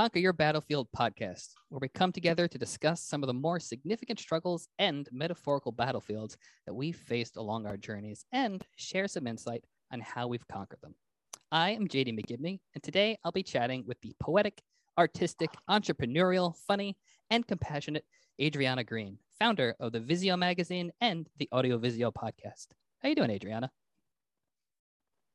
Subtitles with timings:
[0.00, 4.18] Conquer Your Battlefield podcast, where we come together to discuss some of the more significant
[4.18, 9.62] struggles and metaphorical battlefields that we've faced along our journeys and share some insight
[9.92, 10.94] on how we've conquered them.
[11.52, 14.62] I am JD McGibney, and today I'll be chatting with the poetic,
[14.96, 16.96] artistic, entrepreneurial, funny,
[17.28, 18.06] and compassionate
[18.40, 22.68] Adriana Green, founder of the Visio magazine and the Audio Visio podcast.
[23.02, 23.70] How you doing, Adriana?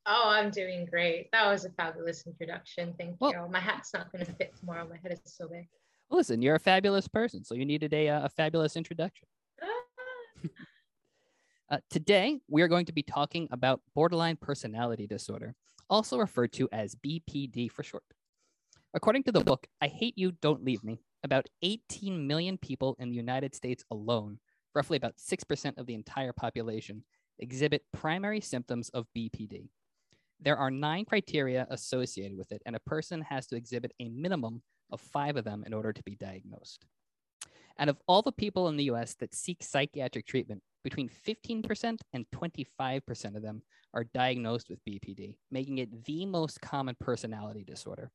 [0.08, 1.28] Oh, I'm doing great.
[1.32, 2.94] That was a fabulous introduction.
[2.96, 3.48] Thank well, you.
[3.50, 4.86] My hat's not going to fit tomorrow.
[4.88, 5.66] My head is so big.
[6.10, 9.26] Listen, you're a fabulous person, so you needed a, uh, a fabulous introduction.
[11.70, 15.56] uh, today, we are going to be talking about borderline personality disorder,
[15.90, 18.04] also referred to as BPD for short.
[18.94, 23.10] According to the book, I Hate You, Don't Leave Me, about 18 million people in
[23.10, 24.38] the United States alone,
[24.72, 27.02] roughly about 6% of the entire population,
[27.40, 29.68] exhibit primary symptoms of BPD.
[30.40, 34.62] There are nine criteria associated with it, and a person has to exhibit a minimum
[34.90, 36.84] of five of them in order to be diagnosed.
[37.78, 42.26] And of all the people in the US that seek psychiatric treatment, between 15% and
[42.32, 43.60] 25% of them
[43.92, 48.10] are diagnosed with BPD, making it the most common personality disorder.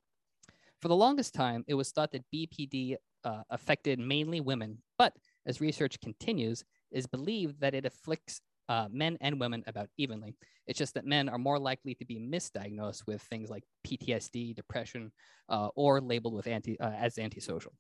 [0.81, 5.13] For the longest time, it was thought that BPD uh, affected mainly women, but
[5.45, 10.33] as research continues, is believed that it afflicts uh, men and women about evenly.
[10.65, 15.11] It's just that men are more likely to be misdiagnosed with things like PTSD, depression,
[15.49, 17.73] uh, or labeled with anti uh, as antisocial.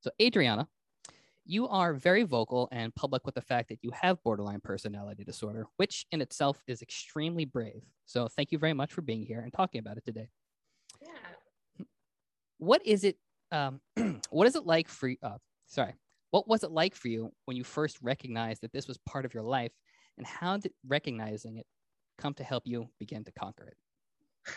[0.00, 0.66] So, Adriana,
[1.44, 5.66] you are very vocal and public with the fact that you have borderline personality disorder,
[5.76, 7.84] which in itself is extremely brave.
[8.04, 10.28] So, thank you very much for being here and talking about it today.
[11.00, 11.84] Yeah.
[12.58, 13.16] What is it?
[13.52, 13.80] Um,
[14.30, 15.12] what is it like for?
[15.22, 15.94] Uh, sorry,
[16.30, 19.34] what was it like for you when you first recognized that this was part of
[19.34, 19.72] your life,
[20.16, 21.66] and how did recognizing it
[22.18, 23.76] come to help you begin to conquer it?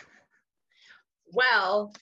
[1.34, 1.94] Well,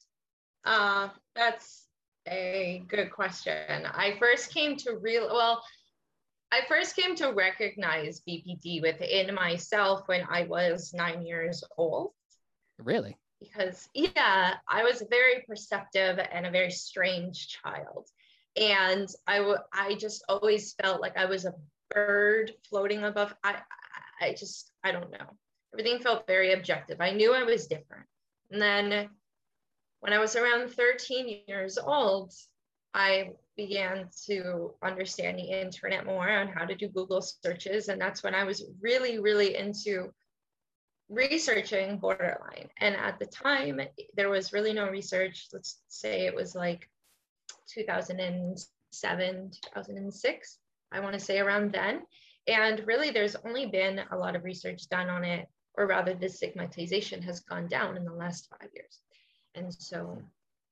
[0.64, 1.86] uh, that's
[2.26, 3.86] a good question.
[3.86, 5.62] I first came to real well.
[6.50, 12.10] I first came to recognize BPD within myself when I was nine years old.
[12.78, 13.16] Really?
[13.41, 18.09] Because, yeah, I was very perceptive and a very strange child
[18.56, 21.54] and I, w- I just always felt like I was a
[21.90, 23.34] bird floating above.
[23.42, 23.56] I,
[24.20, 25.36] I just, I don't know.
[25.72, 27.00] Everything felt very objective.
[27.00, 28.06] I knew I was different.
[28.50, 29.08] And then
[30.00, 32.32] when I was around 13 years old,
[32.92, 37.88] I began to understand the internet more on how to do Google searches.
[37.88, 40.12] And that's when I was really, really into
[41.08, 42.68] researching borderline.
[42.78, 43.80] And at the time,
[44.14, 45.48] there was really no research.
[45.52, 46.88] Let's say it was like
[47.72, 50.58] 2007, 2006,
[50.92, 52.02] I want to say around then.
[52.46, 56.28] And really, there's only been a lot of research done on it, or rather, the
[56.28, 59.00] stigmatization has gone down in the last five years.
[59.54, 60.18] And so,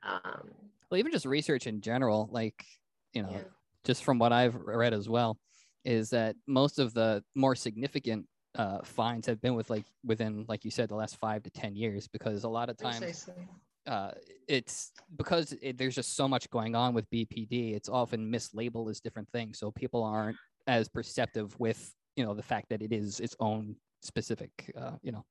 [0.03, 0.51] um,
[0.91, 2.65] well, even just research in general, like,
[3.13, 3.43] you know, yeah.
[3.85, 5.39] just from what I've read as well,
[5.85, 10.65] is that most of the more significant uh, fines have been with like within, like
[10.65, 13.47] you said, the last five to 10 years, because a lot of times Precisely
[13.89, 14.11] uh,
[14.47, 17.75] it's because it, there's just so much going on with BPD.
[17.75, 22.43] It's often mislabeled as different things, so people aren't as perceptive with you know the
[22.43, 25.25] fact that it is its own specific uh, you know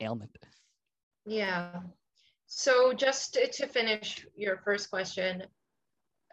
[0.00, 0.36] ailment.
[1.26, 1.80] Yeah.
[2.46, 5.42] So just to finish your first question,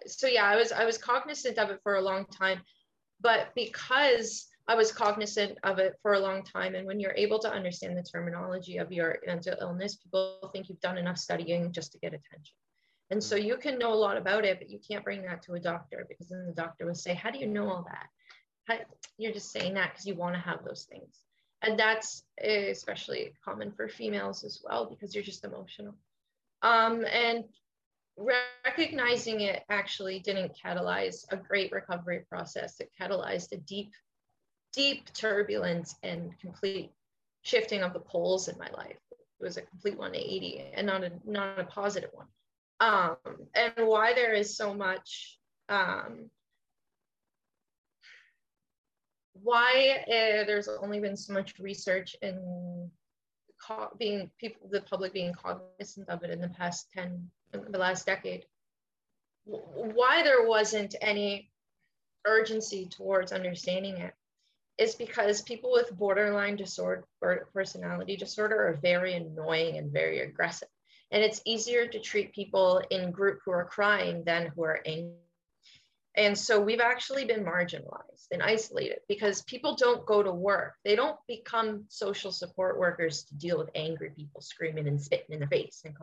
[0.07, 2.61] so yeah, I was I was cognizant of it for a long time,
[3.19, 6.73] but because I was cognizant of it for a long time.
[6.73, 10.79] And when you're able to understand the terminology of your mental illness, people think you've
[10.79, 12.55] done enough studying just to get attention.
[13.11, 15.53] And so you can know a lot about it, but you can't bring that to
[15.53, 18.07] a doctor because then the doctor will say, How do you know all that?
[18.67, 18.83] How,
[19.17, 21.19] you're just saying that because you want to have those things.
[21.61, 25.95] And that's especially common for females as well because you're just emotional.
[26.63, 27.43] Um, and
[28.17, 32.79] recognizing it actually didn't catalyze a great recovery process.
[32.79, 33.91] It catalyzed a deep
[34.75, 36.91] deep turbulence and complete
[37.41, 38.97] shifting of the poles in my life.
[39.11, 42.27] It was a complete 180 and not a not a positive one.
[42.79, 43.17] Um,
[43.53, 45.37] and why there is so much
[45.69, 46.29] um,
[49.41, 52.89] why uh, there's only been so much research in
[53.61, 57.29] co- being people the public being cognizant of it in the past 10
[57.69, 58.45] the last decade
[59.45, 61.51] why there wasn't any
[62.25, 64.13] urgency towards understanding it
[64.77, 67.05] is because people with borderline disorder
[67.53, 70.67] personality disorder are very annoying and very aggressive.
[71.11, 75.13] And it's easier to treat people in group who are crying than who are angry.
[76.17, 80.73] And so we've actually been marginalized and isolated because people don't go to work.
[80.85, 85.41] They don't become social support workers to deal with angry people screaming and spitting in
[85.41, 85.93] the face and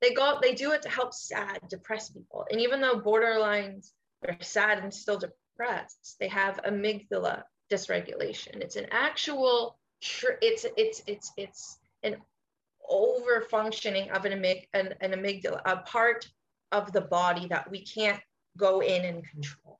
[0.00, 2.46] they go they do it to help sad depressed people.
[2.50, 3.90] And even though borderlines
[4.26, 8.56] are sad and still depressed they have amygdala dysregulation.
[8.56, 9.76] It's an actual
[10.42, 12.16] it's it's it's it's an
[12.88, 16.28] over functioning of an, amyg- an, an amygdala a part
[16.72, 18.20] of the body that we can't
[18.56, 19.78] go in and control.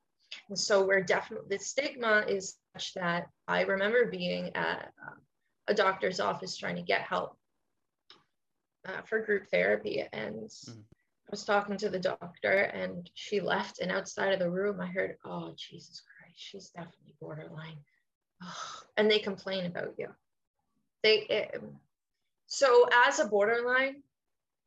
[0.49, 5.19] And so we're definitely the stigma is such that i remember being at um,
[5.67, 7.37] a doctor's office trying to get help
[8.87, 10.03] uh, for group therapy.
[10.11, 10.79] And mm-hmm.
[10.79, 14.87] I was talking to the doctor and she left and outside of the room I
[14.87, 17.77] heard, oh Jesus Christ, she's definitely borderline.
[18.95, 20.09] And they complain about you.
[21.01, 21.63] They it,
[22.45, 24.03] so as a borderline,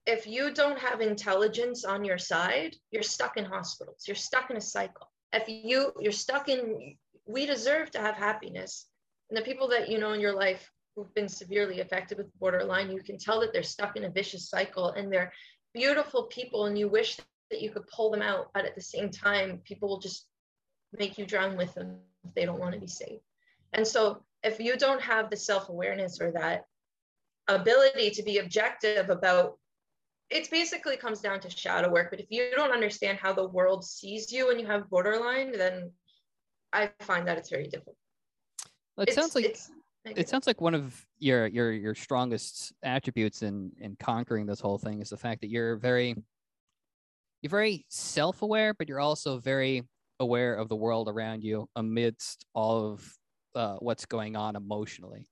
[0.05, 4.03] if you don't have intelligence on your side, you're stuck in hospitals.
[4.09, 5.13] You're stuck in a cycle.
[5.33, 6.97] If you you're stuck in
[7.27, 8.87] we deserve to have happiness.
[9.31, 12.91] And the people that you know in your life who've been severely affected with borderline,
[12.91, 15.33] you can tell that they're stuck in a vicious cycle and they're
[15.75, 17.19] beautiful people and you wish
[17.51, 20.27] that you could pull them out, but at the same time, people will just
[20.99, 23.23] make you drown with them if they don't want to be saved.
[23.73, 26.67] And so if you don't have the self-awareness or that
[27.49, 29.59] ability to be objective about
[30.29, 32.11] it basically comes down to shadow work.
[32.11, 35.93] But if you don't understand how the world sees you when you have borderline, then
[36.73, 37.97] I find that it's very difficult.
[38.97, 39.57] Well, it it's, sounds like
[40.05, 44.79] it sounds like one of your your your strongest attributes in in conquering this whole
[44.79, 46.15] thing is the fact that you're very
[47.43, 49.83] you're very self-aware but you're also very
[50.21, 53.13] aware of the world around you amidst all of
[53.55, 55.29] uh, what's going on emotionally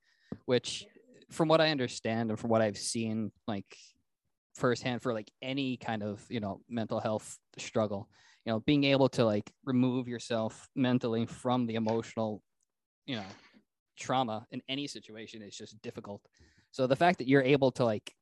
[0.46, 0.86] which
[1.30, 3.76] from what i understand and from what i've seen like
[4.54, 8.08] firsthand for like any kind of you know mental health struggle
[8.44, 12.40] you know being able to like remove yourself mentally from the emotional
[13.06, 13.24] you know
[13.96, 16.22] trauma in any situation is just difficult.
[16.70, 18.14] So the fact that you're able to like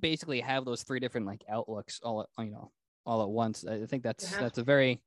[0.00, 2.70] basically have those three different like outlooks all at, you know
[3.06, 5.00] all at once, I think that's that's a very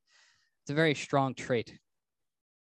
[0.63, 1.78] it's a very strong trait.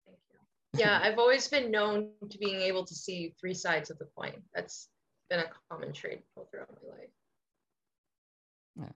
[0.06, 0.80] Thank you.
[0.80, 4.42] Yeah, I've always been known to being able to see three sides of the coin.
[4.54, 4.88] That's
[5.28, 7.10] been a common trait all throughout my life.
[8.76, 8.92] Yeah.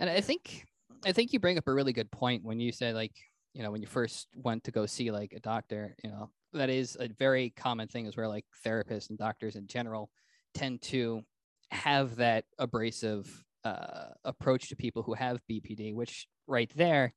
[0.00, 0.66] And I think
[1.04, 3.12] I think you bring up a really good point when you say like,
[3.54, 6.70] you know, when you first went to go see like a doctor, you know, that
[6.70, 10.10] is a very common thing is where like therapists and doctors in general
[10.54, 11.22] tend to
[11.70, 17.14] have that abrasive uh, approach to people who have BPD, which right there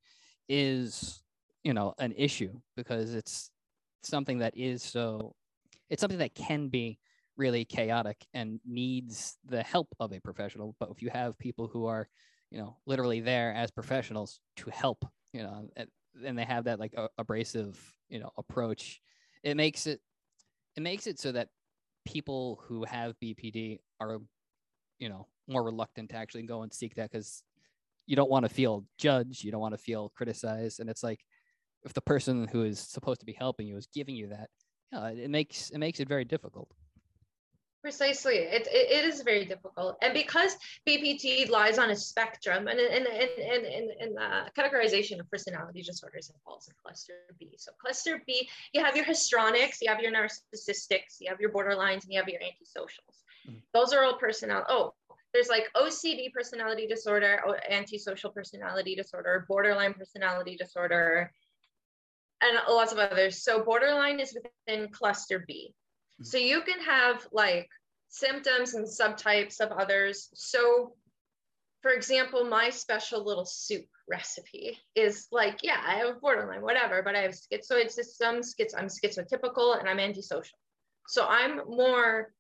[0.48, 1.22] is,
[1.66, 3.52] you know, an issue because it's
[4.04, 5.36] something that is so,
[5.90, 7.00] it's something that can be
[7.38, 10.76] really chaotic and needs the help of a professional.
[10.80, 12.08] But if you have people who are,
[12.52, 15.70] you know, literally there as professionals to help, you know,
[16.26, 17.80] and they have that like abrasive,
[18.10, 19.02] you know, approach,
[19.44, 20.02] it makes it
[20.78, 21.50] it makes it so that
[22.06, 24.20] people who have BPD are,
[25.00, 27.44] you know, more reluctant to actually go and seek that because
[28.08, 31.22] you don't want to feel judged, you don't want to feel criticized, and it's like
[31.86, 34.50] if the person who is supposed to be helping you is giving you that,
[34.92, 36.70] yeah, it makes it makes it very difficult.
[37.82, 38.38] Precisely.
[38.38, 39.96] It, it, it is very difficult.
[40.02, 45.20] And because BPD lies on a spectrum and in, in, in, in, in the categorization
[45.20, 47.54] of personality disorders, it falls in cluster B.
[47.58, 52.02] So cluster B, you have your histrionics, you have your narcissistics, you have your borderlines,
[52.06, 53.22] and you have your antisocials.
[53.48, 53.60] Mm-hmm.
[53.76, 54.66] Those are all personality.
[54.68, 54.96] Oh,
[55.36, 57.40] there's like OCD personality disorder,
[57.70, 61.32] antisocial personality disorder, borderline personality disorder,
[62.42, 63.44] and lots of others.
[63.44, 65.74] So borderline is within cluster B.
[66.20, 66.24] Hmm.
[66.24, 67.70] So you can have like
[68.10, 70.30] symptoms and subtypes of others.
[70.34, 70.94] So
[71.82, 77.16] for example, my special little soup recipe is like, yeah, I have borderline, whatever, but
[77.16, 80.58] I have schizoid system, schiz- I'm schizotypical and I'm antisocial.
[81.08, 82.32] So I'm more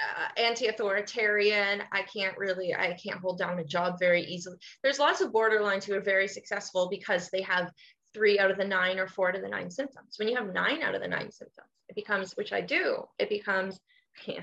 [0.00, 1.82] uh, anti-authoritarian.
[1.92, 4.56] I can't really, I can't hold down a job very easily.
[4.82, 7.70] There's lots of borderlines who are very successful because they have
[8.12, 10.16] three out of the nine or four out of the nine symptoms.
[10.18, 13.28] When you have nine out of the nine symptoms, it becomes, which I do, it
[13.28, 13.78] becomes,
[14.26, 14.42] yeah,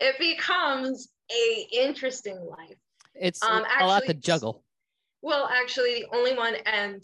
[0.00, 2.78] it becomes a interesting life.
[3.14, 4.64] It's um, actually, a lot to juggle.
[5.22, 7.02] Well, actually, the only one, and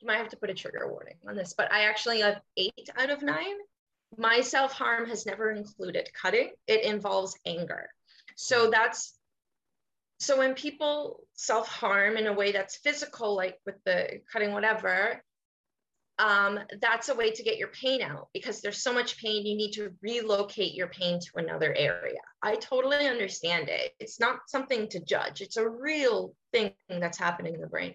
[0.00, 2.88] you might have to put a trigger warning on this, but I actually have eight
[2.96, 3.56] out of nine.
[4.16, 7.88] My self harm has never included cutting, it involves anger.
[8.36, 9.18] So that's
[10.18, 15.22] so when people self-harm in a way that's physical like with the cutting whatever
[16.18, 19.56] um, that's a way to get your pain out because there's so much pain you
[19.56, 22.20] need to relocate your pain to another area.
[22.40, 23.92] I totally understand it.
[23.98, 25.40] It's not something to judge.
[25.40, 27.94] It's a real thing that's happening in the brain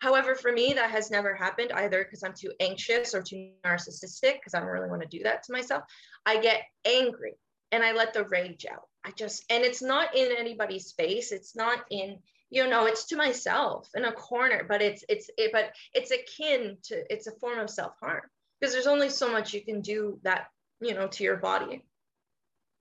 [0.00, 4.34] however for me that has never happened either because i'm too anxious or too narcissistic
[4.34, 5.82] because i don't really want to do that to myself
[6.24, 7.34] i get angry
[7.72, 11.30] and i let the rage out I just, and it's not in anybody's face.
[11.30, 12.18] It's not in,
[12.50, 16.78] you know, it's to myself in a corner, but it's, it's, it, but it's akin
[16.84, 18.22] to, it's a form of self harm
[18.60, 20.46] because there's only so much you can do that,
[20.80, 21.84] you know, to your body.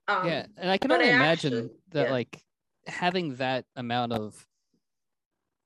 [0.07, 0.47] Um, yeah.
[0.57, 2.11] And I can only I imagine actually, that yeah.
[2.11, 2.41] like
[2.87, 4.47] having that amount of,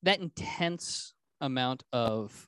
[0.03, 2.47] that intense amount of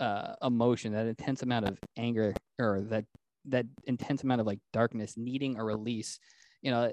[0.00, 3.04] uh, emotion, that intense amount of anger, or that
[3.46, 6.18] that intense amount of like darkness needing a release.
[6.62, 6.92] You know,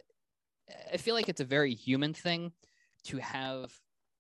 [0.92, 2.52] I feel like it's a very human thing
[3.06, 3.72] to have,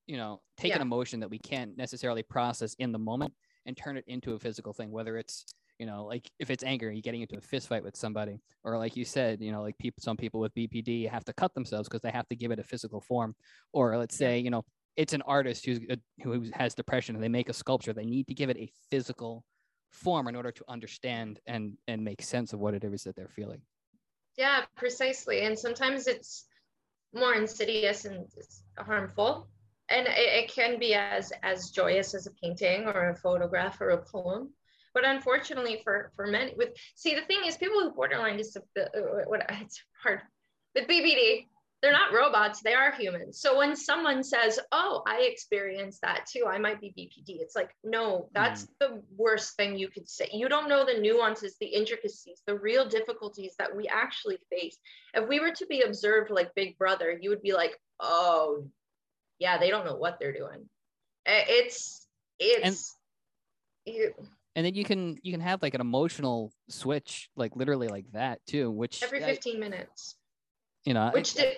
[0.07, 0.77] you know, take yeah.
[0.77, 3.33] an emotion that we can't necessarily process in the moment
[3.65, 5.45] and turn it into a physical thing, whether it's
[5.79, 8.77] you know, like if it's anger, you're getting into a fist fight with somebody, or
[8.77, 11.88] like you said, you know, like people, some people with BPD have to cut themselves
[11.88, 13.33] because they have to give it a physical form,
[13.71, 14.65] or let's say, you know,
[14.99, 18.27] it's an artist who's uh, who has depression and they make a sculpture they need
[18.27, 19.45] to give it a physical
[19.91, 23.29] form in order to understand and and make sense of what it is that they're
[23.29, 23.61] feeling.
[24.37, 25.45] Yeah precisely.
[25.45, 26.45] And sometimes it's
[27.13, 28.25] more insidious and
[28.77, 29.47] harmful.
[29.89, 33.91] And it, it can be as as joyous as a painting or a photograph or
[33.91, 34.53] a poem.
[34.93, 38.81] But unfortunately for for many with see the thing is people with borderline is uh,
[39.27, 40.21] what it's hard.
[40.75, 41.47] With BPD
[41.81, 43.39] they're not robots they are humans.
[43.39, 47.71] So when someone says oh i experienced that too i might be bpd it's like
[47.83, 48.67] no that's mm.
[48.79, 50.29] the worst thing you could say.
[50.33, 54.77] You don't know the nuances the intricacies the real difficulties that we actually face.
[55.13, 58.65] If we were to be observed like big brother you would be like oh
[59.39, 60.69] yeah they don't know what they're doing.
[61.25, 62.07] It's
[62.39, 62.95] it's
[63.86, 64.13] and, you,
[64.55, 68.45] and then you can you can have like an emotional switch like literally like that
[68.45, 70.15] too which every 15 I, minutes
[70.89, 71.58] you know which did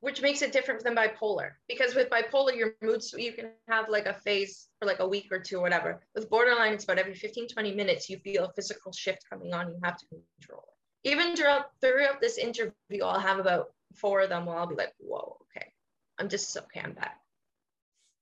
[0.00, 4.06] which makes it different than bipolar because with bipolar your moods you can have like
[4.06, 5.98] a phase for like a week or two or whatever.
[6.14, 9.68] With borderline it's about every 15 20 minutes you feel a physical shift coming on
[9.68, 11.08] you have to control it.
[11.10, 14.92] Even throughout throughout this interview i'll have about four of them where i'll be like
[14.98, 15.72] whoa okay.
[16.18, 17.18] I'm just okay i'm back.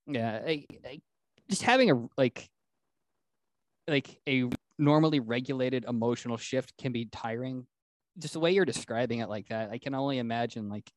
[0.07, 1.01] Yeah I, I,
[1.51, 2.49] just having a like
[3.89, 7.67] like a normally regulated emotional shift can be tiring
[8.19, 10.91] just the way you're describing it like that, I can only imagine like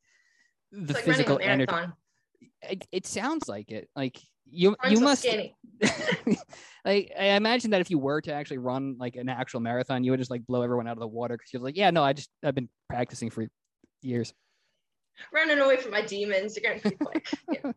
[0.72, 1.74] the like physical energy.
[2.62, 3.90] It, it, sounds like it.
[3.96, 5.26] Like you, you must.
[6.86, 10.12] like I imagine that if you were to actually run like an actual marathon, you
[10.12, 12.14] would just like blow everyone out of the water because you're like, yeah, no, I
[12.14, 13.48] just I've been practicing for
[14.02, 14.34] years.
[15.34, 17.28] Running away from my demons, you're gonna be quick.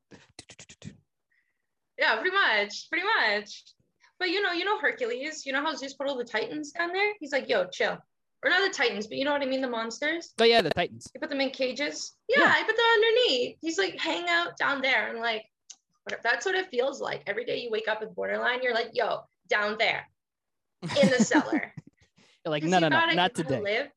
[1.98, 2.14] Yeah.
[2.14, 3.64] yeah, pretty much, pretty much.
[4.18, 5.46] But you know, you know Hercules.
[5.46, 7.12] You know how Zeus put all the Titans down there?
[7.20, 7.98] He's like, yo, chill
[8.44, 10.32] or not the Titans, but you know what I mean, the monsters.
[10.40, 11.10] Oh yeah, the Titans.
[11.14, 12.14] You put them in cages.
[12.28, 12.54] Yeah, yeah.
[12.54, 13.56] I put them underneath.
[13.60, 15.44] He's like, hang out down there, and like,
[16.22, 17.22] that's what it feels like.
[17.26, 20.08] Every day you wake up with borderline, you're like, yo, down there,
[20.82, 21.72] in the cellar.
[22.44, 23.60] you're like, no, no, no, not today.
[23.60, 23.88] Live.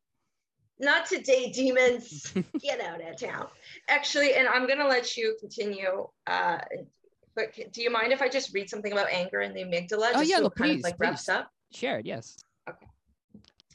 [0.80, 2.34] Not today, demons.
[2.60, 3.48] Get out of town.
[3.88, 6.08] Actually, and I'm gonna let you continue.
[6.26, 6.58] Uh,
[7.36, 10.12] but do you mind if I just read something about anger and the amygdala?
[10.16, 11.08] Oh yeah, so no, please, kind of like please.
[11.08, 11.52] wraps up.
[11.72, 12.38] Shared, yes.
[12.68, 12.88] Okay.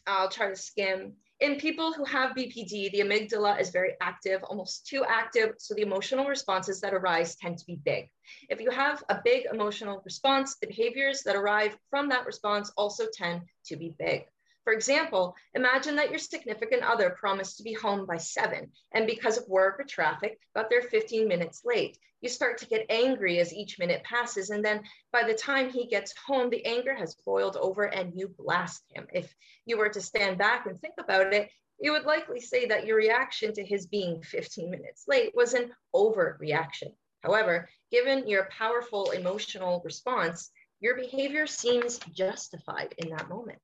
[0.07, 1.15] I'll try to skim.
[1.41, 5.83] In people who have BPD, the amygdala is very active, almost too active, so the
[5.83, 8.09] emotional responses that arise tend to be big.
[8.49, 13.07] If you have a big emotional response, the behaviors that arrive from that response also
[13.13, 14.25] tend to be big.
[14.67, 19.39] For example, imagine that your significant other promised to be home by seven, and because
[19.39, 21.97] of work or traffic, got there 15 minutes late.
[22.21, 24.83] You start to get angry as each minute passes, and then
[25.13, 29.07] by the time he gets home, the anger has boiled over and you blast him.
[29.13, 29.33] If
[29.67, 32.97] you were to stand back and think about it, you would likely say that your
[32.97, 36.93] reaction to his being 15 minutes late was an overreaction.
[37.21, 43.61] However, given your powerful emotional response, your behavior seems justified in that moment.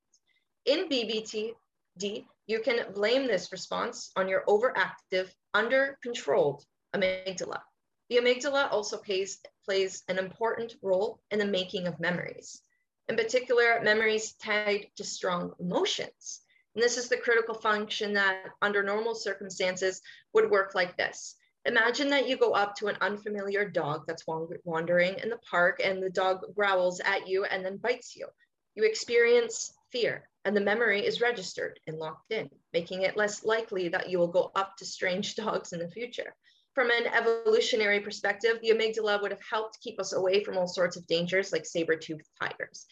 [0.64, 1.56] In BPD,
[2.46, 6.64] you can blame this response on your overactive, under-controlled
[6.94, 7.60] amygdala.
[8.08, 12.62] The amygdala also plays, plays an important role in the making of memories.
[13.08, 16.42] In particular, memories tied to strong emotions.
[16.76, 20.00] And this is the critical function that under normal circumstances
[20.32, 21.34] would work like this.
[21.64, 26.00] Imagine that you go up to an unfamiliar dog that's wandering in the park and
[26.00, 28.28] the dog growls at you and then bites you.
[28.76, 33.88] You experience fear and the memory is registered and locked in, making it less likely
[33.88, 36.34] that you will go up to strange dogs in the future.
[36.74, 40.96] From an evolutionary perspective, the amygdala would have helped keep us away from all sorts
[40.96, 42.86] of dangers like saber-toothed tigers.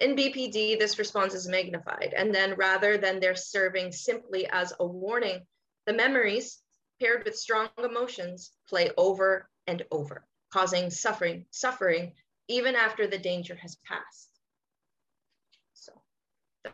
[0.00, 4.86] In BPD, this response is magnified, and then rather than their serving simply as a
[4.86, 5.40] warning,
[5.86, 6.58] the memories
[7.00, 12.12] paired with strong emotions play over and over, causing suffering, suffering
[12.48, 14.33] even after the danger has passed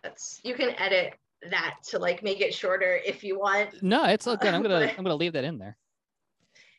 [0.03, 1.15] that's you can edit
[1.51, 3.83] that to like make it shorter if you want.
[3.83, 4.55] No, it's all good.
[4.55, 5.77] I'm gonna I'm gonna leave that in there.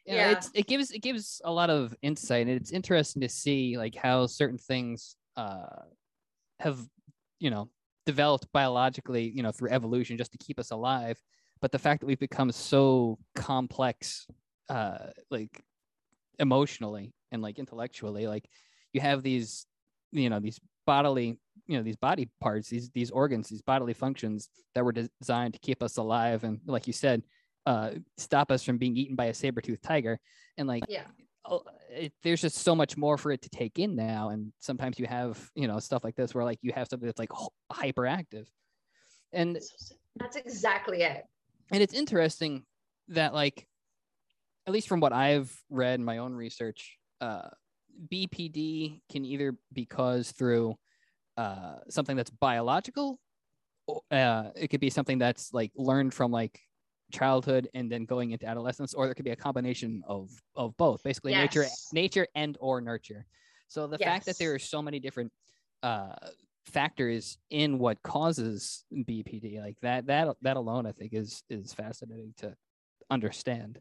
[0.06, 0.32] You know, Yeah.
[0.32, 3.96] it's it gives it gives a lot of insight, and it's interesting to see like
[3.96, 5.66] how certain things uh
[6.60, 6.80] have
[7.40, 7.70] you know
[8.06, 11.18] developed biologically, you know, through evolution just to keep us alive.
[11.62, 14.26] But the fact that we've become so complex,
[14.70, 15.64] uh, like
[16.40, 18.50] emotionally and like intellectually, like
[18.94, 19.68] you have these,
[20.12, 21.38] you know, these bodily,
[21.72, 25.60] you know, these body parts, these these organs, these bodily functions that were designed to
[25.60, 27.24] keep us alive, and like you said,
[27.66, 30.20] uh, stop us from being eaten by a saber-toothed tiger,
[30.58, 31.06] and like Yeah.
[31.90, 35.08] it, there's just so much more for it to take in now and sometimes you
[35.08, 37.32] have you know stuff like this where like you have something that's like
[37.74, 38.46] hyperactive
[39.34, 39.60] and
[40.18, 41.26] That's exactly it.
[41.72, 42.64] and it's interesting
[43.08, 43.68] that like
[44.68, 47.50] at least from what i've read in my own research uh
[48.12, 50.76] bpd can either be caused through
[51.42, 53.20] uh something that's biological
[54.12, 56.60] uh it could be something that's like learned from like
[57.12, 61.04] childhood and then going into adolescence or there could be a combination of of both
[61.04, 61.90] basically nature Yes.
[61.92, 63.26] nature and or nurture
[63.68, 65.32] so the fact that there are so many different
[65.84, 66.14] uh
[66.66, 72.34] factors in what causes bpd like that that that alone i think is is fascinating
[72.38, 72.56] to
[73.10, 73.80] understand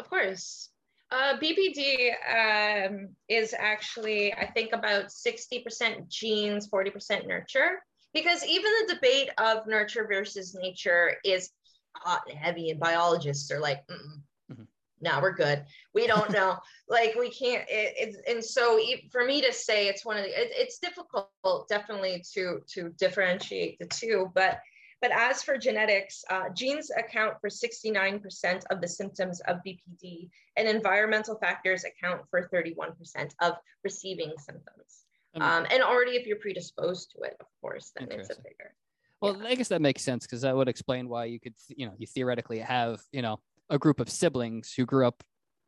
[0.00, 0.70] Of course.
[1.10, 7.82] Uh, BPD um, is actually, I think, about 60% genes, 40% nurture.
[8.12, 11.50] Because even the debate of nurture versus nature is
[11.94, 14.22] hot and heavy, and biologists are like, Mm-mm.
[14.50, 14.66] Mhm.
[15.00, 15.64] "No, we're good.
[15.92, 16.58] We don't know.
[16.88, 18.80] like, we can't." It, it's and so
[19.12, 23.78] for me to say it's one of the, it, it's difficult, definitely to to differentiate
[23.78, 24.60] the two, but
[25.02, 30.68] but as for genetics, uh, genes account for 69% of the symptoms of BPD, and
[30.68, 35.04] environmental factors account for 31% of receiving symptoms.
[35.38, 38.74] Um, and already, if you're predisposed to it, of course, then it's a bigger.
[39.20, 41.92] Well, I guess that makes sense because that would explain why you could, you know,
[41.98, 45.22] you theoretically have, you know, a group of siblings who grew up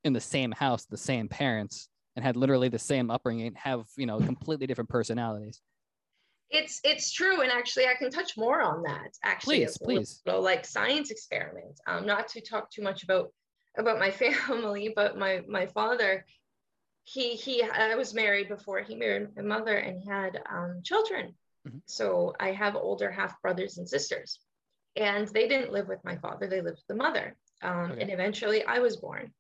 [0.05, 4.07] in the same house, the same parents, and had literally the same upbringing, have, you
[4.07, 5.61] know, completely different personalities.
[6.50, 9.11] It's it's true, and actually, I can touch more on that.
[9.22, 10.22] Actually, Please, please.
[10.24, 11.78] little, like science experiment.
[11.87, 13.32] Um, not to talk too much about
[13.76, 16.24] about my family, but my my father,
[17.04, 17.62] he he.
[17.62, 21.34] I was married before he married my mother, and he had um, children.
[21.68, 21.82] Mhm.
[21.87, 24.40] So I have older half brothers and sisters,
[24.96, 27.37] and they didn't live with my father; they lived with the mother.
[27.61, 28.00] Um, Okay.
[28.02, 29.32] And eventually, I was born.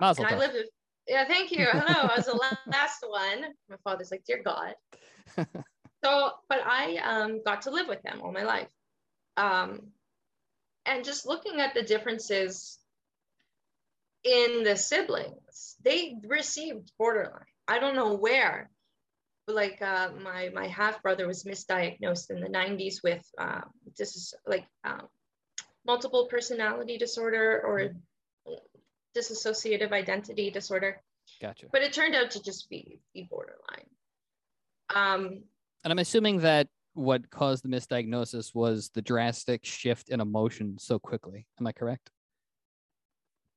[0.00, 0.68] Um, and I lived with.
[1.08, 1.66] Yeah, thank you.
[1.66, 2.34] Hello, I was the
[2.66, 3.52] last one.
[3.68, 4.74] My father's like, dear God.
[6.04, 8.68] So, but I um, got to live with them all my life.
[9.36, 9.88] Um,
[10.84, 12.78] and just looking at the differences
[14.24, 17.44] in the siblings, they received borderline.
[17.68, 18.70] I don't know where,
[19.46, 23.60] but like uh, my my half brother was misdiagnosed in the 90s with uh,
[23.96, 25.06] this is like um,
[25.86, 27.94] multiple personality disorder or
[29.16, 31.00] dissociative identity disorder,
[31.40, 31.66] Gotcha.
[31.72, 33.86] but it turned out to just be, be borderline.
[34.94, 35.42] Um,
[35.84, 40.98] And I'm assuming that what caused the misdiagnosis was the drastic shift in emotion so
[40.98, 41.46] quickly.
[41.58, 42.10] Am I correct?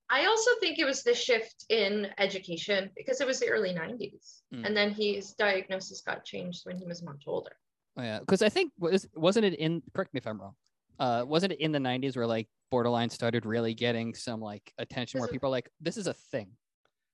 [0.09, 4.41] I also think it was the shift in education because it was the early 90s.
[4.53, 4.65] Mm.
[4.65, 7.51] And then his diagnosis got changed when he was much older.
[7.97, 9.81] Oh, yeah, because I think was wasn't it in?
[9.93, 10.53] Correct me if I'm wrong.
[10.99, 15.19] Uh, wasn't it in the '90s where like borderline started really getting some like attention,
[15.21, 16.49] where of- people are like, "This is a thing."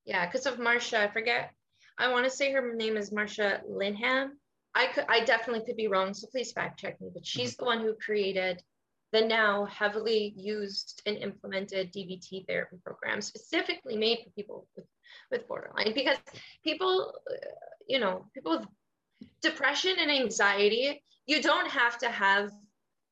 [0.06, 1.52] Yeah, because of Marsha, I forget.
[2.00, 4.32] I want to say her name is Marsha Linehan.
[4.74, 7.10] I could, I definitely could be wrong, so please fact check me.
[7.14, 7.64] But she's mm-hmm.
[7.64, 8.62] the one who created
[9.12, 14.86] the now heavily used and implemented DBT therapy program, specifically made for people with,
[15.30, 15.94] with borderline.
[15.94, 16.18] Because
[16.64, 17.14] people,
[17.88, 18.68] you know, people with
[19.42, 22.52] depression and anxiety, you don't have to have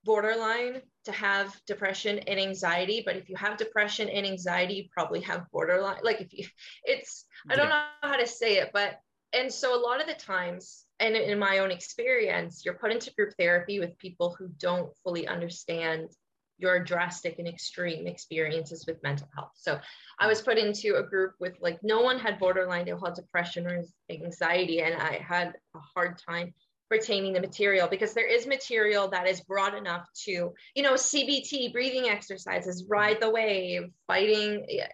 [0.06, 3.04] borderline to have depression and anxiety.
[3.06, 6.00] But if you have depression and anxiety, you probably have borderline.
[6.04, 6.46] Like if you,
[6.84, 9.00] it's I don't know how to say it, but
[9.34, 13.14] and so a lot of the times, and in my own experience, you're put into
[13.14, 16.10] group therapy with people who don't fully understand
[16.58, 19.52] your drastic and extreme experiences with mental health.
[19.56, 19.80] So
[20.20, 23.14] I was put into a group with like no one had borderline, they all had
[23.14, 26.54] depression or anxiety, and I had a hard time
[26.92, 31.72] retaining the material because there is material that is broad enough to, you know, CBT,
[31.72, 34.88] breathing exercises, ride the wave, fighting eh,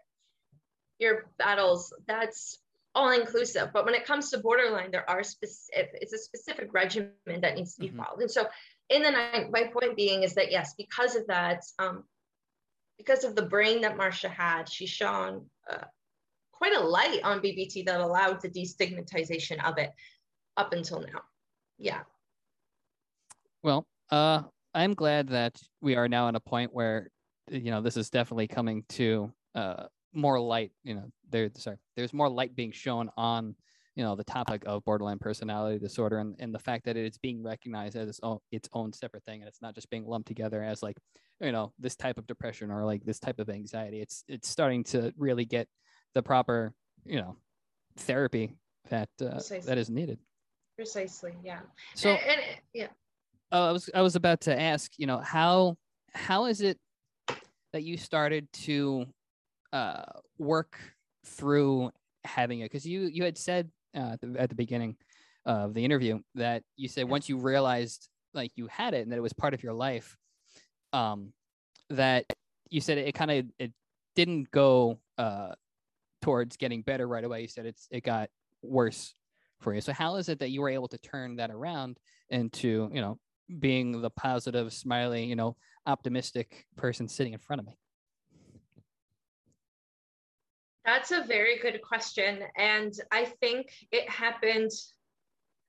[0.99, 2.59] your battles that's
[2.95, 7.41] all inclusive but when it comes to borderline there are specific it's a specific regimen
[7.41, 7.97] that needs to be Mhm.
[7.97, 8.21] followed.
[8.21, 8.47] And so
[8.89, 12.03] in the night my point being is that yes because of that um
[12.97, 15.85] because of the brain that marsha had she shone uh,
[16.53, 19.91] quite a light on dbt that allowed the destigmatization of it
[20.57, 21.21] up until now.
[21.77, 22.03] Yeah.
[23.61, 27.09] Well, uh, I'm glad that we are now at a point where
[27.49, 30.71] you know this is definitely coming to uh, more light.
[30.83, 33.55] You know, there sorry, there's more light being shown on
[33.95, 37.41] you know the topic of borderline personality disorder and, and the fact that it's being
[37.41, 40.61] recognized as its own, its own separate thing and it's not just being lumped together
[40.61, 40.97] as like
[41.39, 44.01] you know this type of depression or like this type of anxiety.
[44.01, 45.67] It's it's starting to really get
[46.13, 46.73] the proper
[47.05, 47.37] you know
[47.97, 48.57] therapy
[48.89, 50.19] that uh, that is needed.
[50.75, 51.59] Precisely yeah.
[51.95, 52.41] So and, and
[52.73, 52.87] yeah.
[53.51, 55.77] Uh, i was i was about to ask you know how
[56.13, 56.79] how is it
[57.73, 59.05] that you started to
[59.75, 60.05] uh,
[60.37, 60.79] work
[61.25, 61.91] through
[62.23, 62.65] having it.
[62.65, 64.95] Because you you had said uh, at, the, at the beginning
[65.45, 69.17] of the interview that you said once you realized like you had it and that
[69.17, 70.17] it was part of your life
[70.91, 71.31] um
[71.91, 72.25] that
[72.71, 73.71] you said it, it kind of it
[74.15, 75.53] didn't go uh
[76.21, 77.41] towards getting better right away.
[77.41, 78.29] You said it's it got
[78.63, 79.13] worse
[79.59, 79.81] for you.
[79.81, 83.19] So how is it that you were able to turn that around into you know
[83.59, 87.77] being the positive smiley you know optimistic person sitting in front of me
[90.85, 92.43] that's a very good question.
[92.55, 94.71] And I think it happened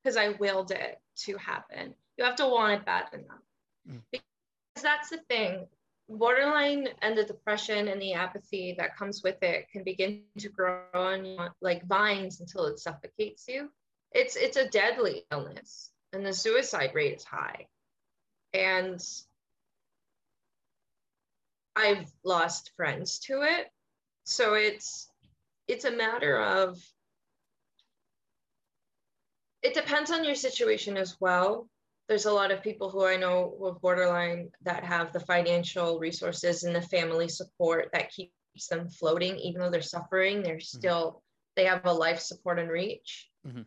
[0.03, 1.95] because I willed it to happen.
[2.17, 3.43] You have to want it bad enough.
[3.91, 4.03] Mm.
[4.13, 5.67] Because that's the thing.
[6.09, 10.83] Borderline and the depression and the apathy that comes with it can begin to grow
[10.95, 13.71] on you like vines until it suffocates you.
[14.13, 17.67] It's it's a deadly illness and the suicide rate is high.
[18.55, 19.05] And
[21.75, 23.67] I've lost friends to it
[24.27, 25.09] so it's
[25.69, 26.77] it's a matter of
[29.63, 31.69] it depends on your situation as well
[32.09, 36.01] there's a lot of people who i know who with borderline that have the financial
[36.01, 40.79] resources and the family support that keeps them floating even though they're suffering they're mm-hmm.
[40.79, 41.19] still mm-hmm.
[41.55, 43.63] they have a life support and reach mm-hmm.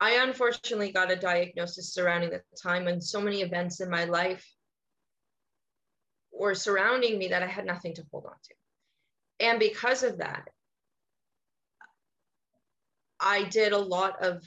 [0.00, 4.46] i unfortunately got a diagnosis surrounding the time when so many events in my life
[6.32, 8.54] were surrounding me that i had nothing to hold on to
[9.40, 10.48] and because of that,
[13.20, 14.42] I did a lot of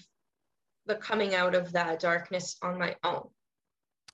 [0.86, 3.28] the coming out of that darkness on my own.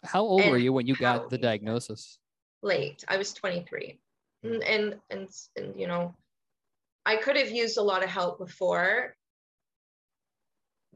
[0.04, 2.18] How old and were you when you got the diagnosis?
[2.62, 3.04] Late.
[3.08, 4.00] I was 23.
[4.44, 6.16] And, and, and and you know,
[7.06, 9.16] I could have used a lot of help before.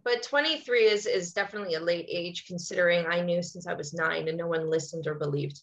[0.03, 4.27] But 23 is is definitely a late age considering I knew since I was 9
[4.27, 5.61] and no one listened or believed.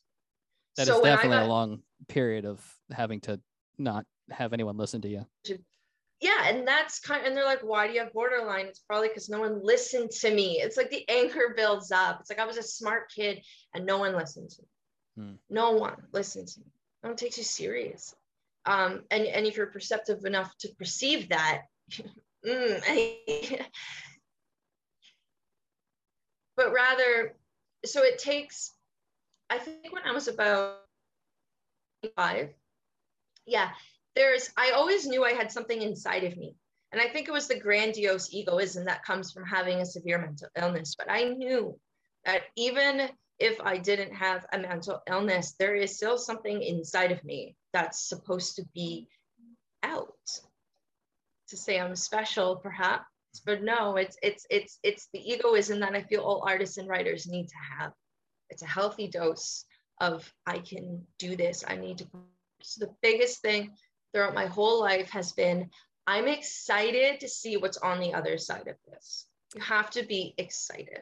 [0.76, 3.40] That so is definitely got, a long period of having to
[3.78, 5.26] not have anyone listen to you.
[6.20, 8.66] Yeah, and that's kind of, and they're like, why do you have borderline?
[8.66, 10.60] It's probably because no one listened to me.
[10.60, 12.20] It's like the anger builds up.
[12.20, 13.42] It's like I was a smart kid
[13.74, 14.68] and no one listened to me.
[15.16, 15.34] Hmm.
[15.50, 16.66] No one listened to me.
[17.02, 18.14] No one takes you serious.
[18.64, 21.64] Um, and, and if you're perceptive enough to perceive that,
[22.46, 23.60] mm,
[26.56, 27.36] but rather,
[27.84, 28.70] so it takes,
[29.50, 30.78] I think when I was about
[32.16, 32.54] five,
[33.46, 33.70] yeah,
[34.14, 36.54] there's i always knew i had something inside of me.
[36.92, 40.48] And i think it was the grandiose egoism that comes from having a severe mental
[40.56, 41.78] illness but i knew
[42.24, 47.24] that even if i didn't have a mental illness there is still something inside of
[47.24, 49.08] me that's supposed to be
[49.82, 50.08] out.
[51.48, 53.04] To say i'm special perhaps
[53.44, 57.26] but no it's it's it's it's the egoism that i feel all artists and writers
[57.26, 57.92] need to have.
[58.50, 59.64] It's a healthy dose
[60.00, 61.64] of i can do this.
[61.66, 62.06] I need to
[62.64, 63.72] so the biggest thing
[64.12, 65.70] throughout my whole life has been
[66.06, 69.26] I'm excited to see what's on the other side of this.
[69.54, 71.00] You have to be excited.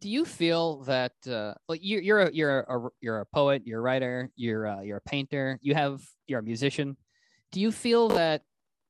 [0.00, 3.80] Do you feel that uh, like you, you're a, you're a you're a poet, you're
[3.80, 6.96] a writer, you're a, you're a painter, you have you're a musician.
[7.52, 8.42] Do you feel that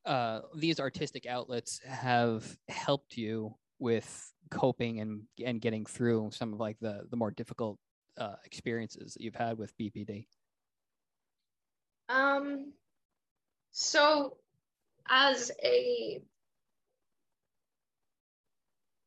[0.06, 6.60] uh, these artistic outlets have helped you with coping and and getting through some of
[6.60, 7.78] like the the more difficult
[8.18, 10.26] uh, experiences that you've had with BPD?
[12.08, 12.72] Um,
[13.70, 14.36] so,
[15.08, 16.20] as a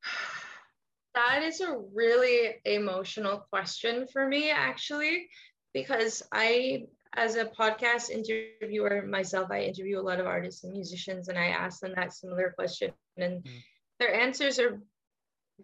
[1.16, 5.28] that is a really emotional question for me, actually,
[5.74, 11.28] because I, as a podcast interviewer myself, I interview a lot of artists and musicians,
[11.28, 13.64] and I ask them that similar question, and mm.
[14.00, 14.82] their answers are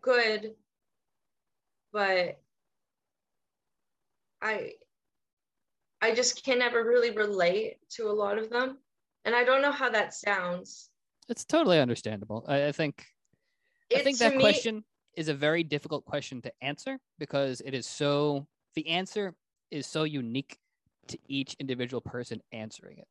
[0.02, 0.54] good,
[1.92, 2.40] but
[4.42, 4.74] I
[6.04, 8.78] I just can never really relate to a lot of them
[9.24, 10.90] and I don't know how that sounds.
[11.30, 12.44] It's totally understandable.
[12.46, 13.06] I, I think
[13.90, 14.84] it, I think that me, question
[15.16, 19.34] is a very difficult question to answer because it is so the answer
[19.72, 20.58] is so unique
[21.08, 23.08] to each individual person answering it.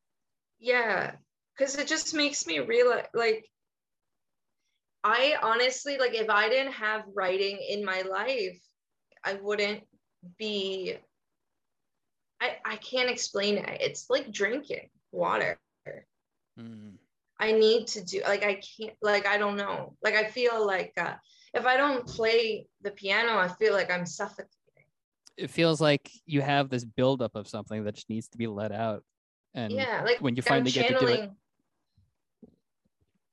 [0.59, 1.13] Yeah,
[1.57, 3.49] because it just makes me realize like
[5.03, 8.61] I honestly like if I didn't have writing in my life,
[9.25, 9.81] I wouldn't
[10.37, 10.97] be
[12.43, 13.81] I, I can't explain it.
[13.81, 15.57] It's like drinking water.
[16.59, 16.93] Mm.
[17.39, 19.95] I need to do like I can't like I don't know.
[20.03, 21.13] Like I feel like uh,
[21.53, 24.49] if I don't play the piano, I feel like I'm suffocating.
[25.37, 28.71] It feels like you have this buildup of something that just needs to be let
[28.71, 29.03] out.
[29.55, 31.31] And yeah, like when you finally get to do it,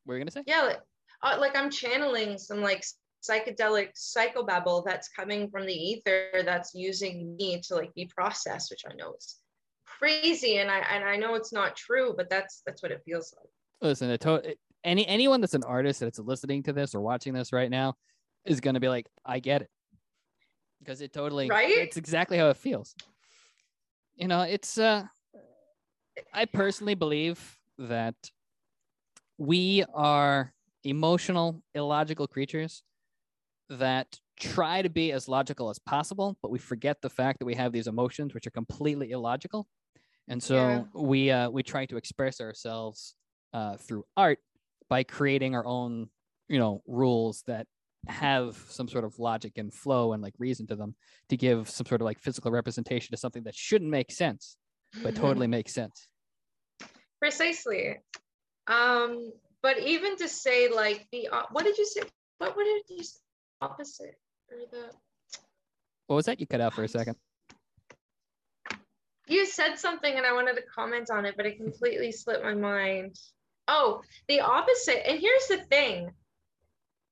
[0.04, 0.44] what are you gonna say?
[0.46, 0.80] yeah like,
[1.22, 2.84] uh, like i'm channeling some like
[3.22, 8.82] psychedelic psychobabble that's coming from the ether that's using me to like be processed which
[8.90, 9.36] i know is
[9.86, 13.34] crazy and i and i know it's not true but that's that's what it feels
[13.36, 13.48] like
[13.82, 17.52] Listen, it to- any anyone that's an artist that's listening to this or watching this
[17.52, 17.94] right now
[18.44, 19.70] is gonna be like, I get it,
[20.78, 21.70] because it totally, Right?
[21.70, 22.94] It's exactly how it feels.
[24.16, 24.78] You know, it's.
[24.78, 25.04] uh
[26.34, 28.14] I personally believe that
[29.38, 30.52] we are
[30.84, 32.82] emotional, illogical creatures
[33.70, 37.54] that try to be as logical as possible, but we forget the fact that we
[37.54, 39.66] have these emotions which are completely illogical.
[40.28, 40.82] And so Yeah.
[40.94, 43.14] we uh, we try to express ourselves
[43.52, 44.38] uh, through art
[44.88, 46.08] by creating our own,
[46.48, 47.66] you know, rules that
[48.08, 50.94] have some sort of logic and flow and like reason to them
[51.28, 54.56] to give some sort of like physical representation to something that shouldn't make sense
[55.02, 56.08] but totally makes sense.
[57.18, 57.98] precisely
[58.68, 59.30] um
[59.62, 62.00] but even to say like the uh, what did you say
[62.38, 63.18] what what did you say
[63.60, 64.16] opposite
[64.50, 64.90] or the
[66.06, 66.40] What was that?
[66.40, 67.16] You cut out for a second.
[69.28, 72.54] you said something and I wanted to comment on it, but it completely slipped my
[72.54, 73.16] mind.
[73.68, 75.08] Oh, the opposite.
[75.08, 76.10] And here's the thing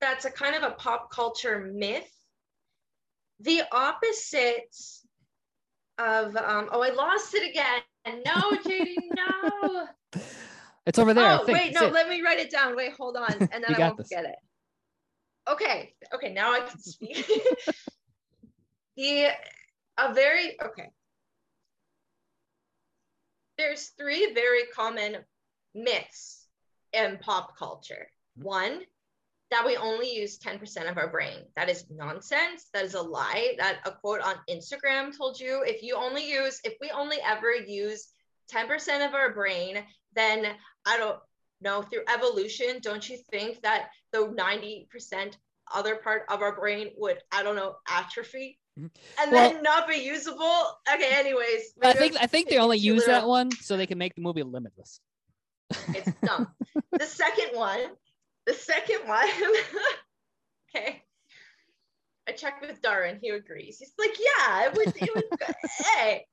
[0.01, 2.11] that's a kind of a pop culture myth.
[3.41, 4.75] The opposite
[5.99, 7.83] of, um, oh, I lost it again.
[8.25, 9.87] No, JD, no.
[10.87, 11.39] It's over there.
[11.39, 11.93] Oh, wait, no, it.
[11.93, 12.75] let me write it down.
[12.75, 13.31] Wait, hold on.
[13.31, 14.09] And then I won't this.
[14.09, 14.37] forget it.
[15.49, 15.95] Okay.
[16.15, 16.33] Okay.
[16.33, 17.27] Now I can speak.
[18.97, 19.29] the,
[19.97, 20.91] a very, okay.
[23.57, 25.17] There's three very common
[25.75, 26.47] myths
[26.93, 28.09] in pop culture.
[28.37, 28.45] Hmm.
[28.45, 28.81] One,
[29.51, 31.39] that we only use 10% of our brain.
[31.57, 32.67] That is nonsense.
[32.75, 33.55] That is a lie.
[33.59, 37.53] That a quote on Instagram told you if you only use, if we only ever
[37.53, 38.09] use
[38.53, 39.85] 10% of our brain,
[40.15, 40.47] then
[40.87, 41.19] I don't
[41.61, 45.37] know, through evolution, don't you think that the 90%
[45.75, 48.59] other part of our brain would, I don't know, atrophy?
[48.79, 48.90] Mhm.
[49.21, 50.79] And Well- then not be usable.
[50.92, 51.73] Okay, anyways.
[51.83, 54.42] I think I'm think they only use that one so they can make the movie
[54.42, 55.01] limitless.
[55.88, 56.55] It's dumb.
[56.92, 57.90] the second one,
[58.47, 59.29] the second one,
[60.77, 61.03] okay.
[62.27, 63.79] I checked with Darren, He agrees.
[63.79, 65.25] He's like, yeah, it would, it would,
[65.97, 66.27] hey,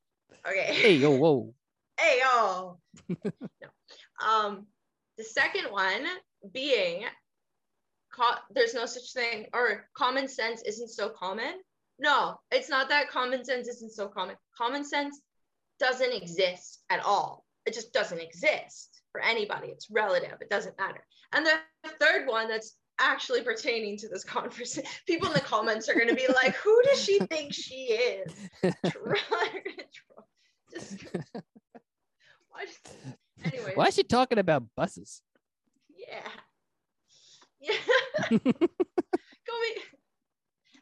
[0.47, 1.53] okay, Hey, yo, whoa.
[1.99, 2.77] hey, oh,
[3.09, 3.69] no.
[4.25, 4.67] Um,
[5.17, 6.05] the second one
[6.53, 7.05] being,
[8.13, 11.55] co- there's no such thing, or common sense isn't so common.
[11.99, 14.35] No, it's not that common sense isn't so common.
[14.57, 15.21] Common sense
[15.79, 17.45] doesn't exist at all.
[17.65, 19.69] It just doesn't exist for anybody.
[19.69, 20.37] It's relative.
[20.41, 21.05] It doesn't matter.
[21.33, 21.59] And the
[21.99, 26.15] third one that's actually pertaining to this conversation, people in the comments are going to
[26.15, 28.33] be like, who does she think she is?
[30.73, 31.05] Just,
[33.45, 35.21] anyway, Why is she talking about buses?
[35.95, 36.21] yeah.
[37.61, 37.73] Yeah.
[38.29, 39.81] Go me.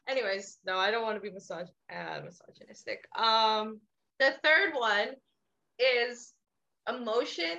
[0.06, 3.06] Anyways, no, I don't want to be misog- uh, misogynistic.
[3.16, 3.80] Um,
[4.18, 5.08] the third one
[5.78, 6.34] is
[6.88, 7.58] emotion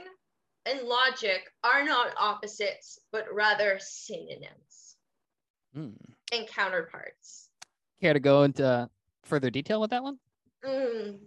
[0.68, 4.96] and logic are not opposites, but rather synonyms
[5.74, 5.90] Hmm.
[6.32, 7.50] and counterparts.
[8.02, 8.88] Care to go into
[9.24, 10.20] further detail with that one?
[10.64, 11.18] Mm.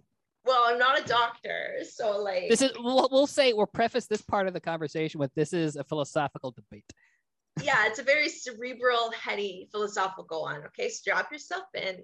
[0.48, 4.22] Well, I'm not a doctor, so like This is we'll, we'll say we'll preface this
[4.22, 6.90] part of the conversation with this is a philosophical debate.
[7.62, 10.62] yeah, it's a very cerebral, heady, philosophical one.
[10.68, 11.98] Okay, strap yourself in.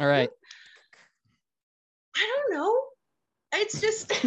[0.00, 0.30] All right.
[2.16, 2.80] I don't know.
[3.52, 4.10] It's just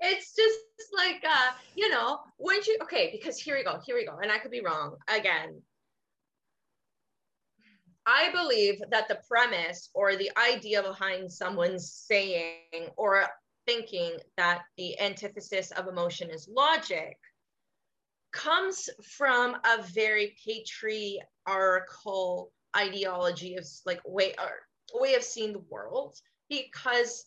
[0.00, 0.60] it's just
[0.96, 4.30] like uh, you know, once you okay, because here we go, here we go, and
[4.30, 5.60] I could be wrong again.
[8.06, 13.26] I believe that the premise or the idea behind someone saying or
[13.66, 17.18] thinking that the antithesis of emotion is logic
[18.32, 26.14] comes from a very patriarchal ideology of like way or way of seeing the world.
[26.48, 27.26] Because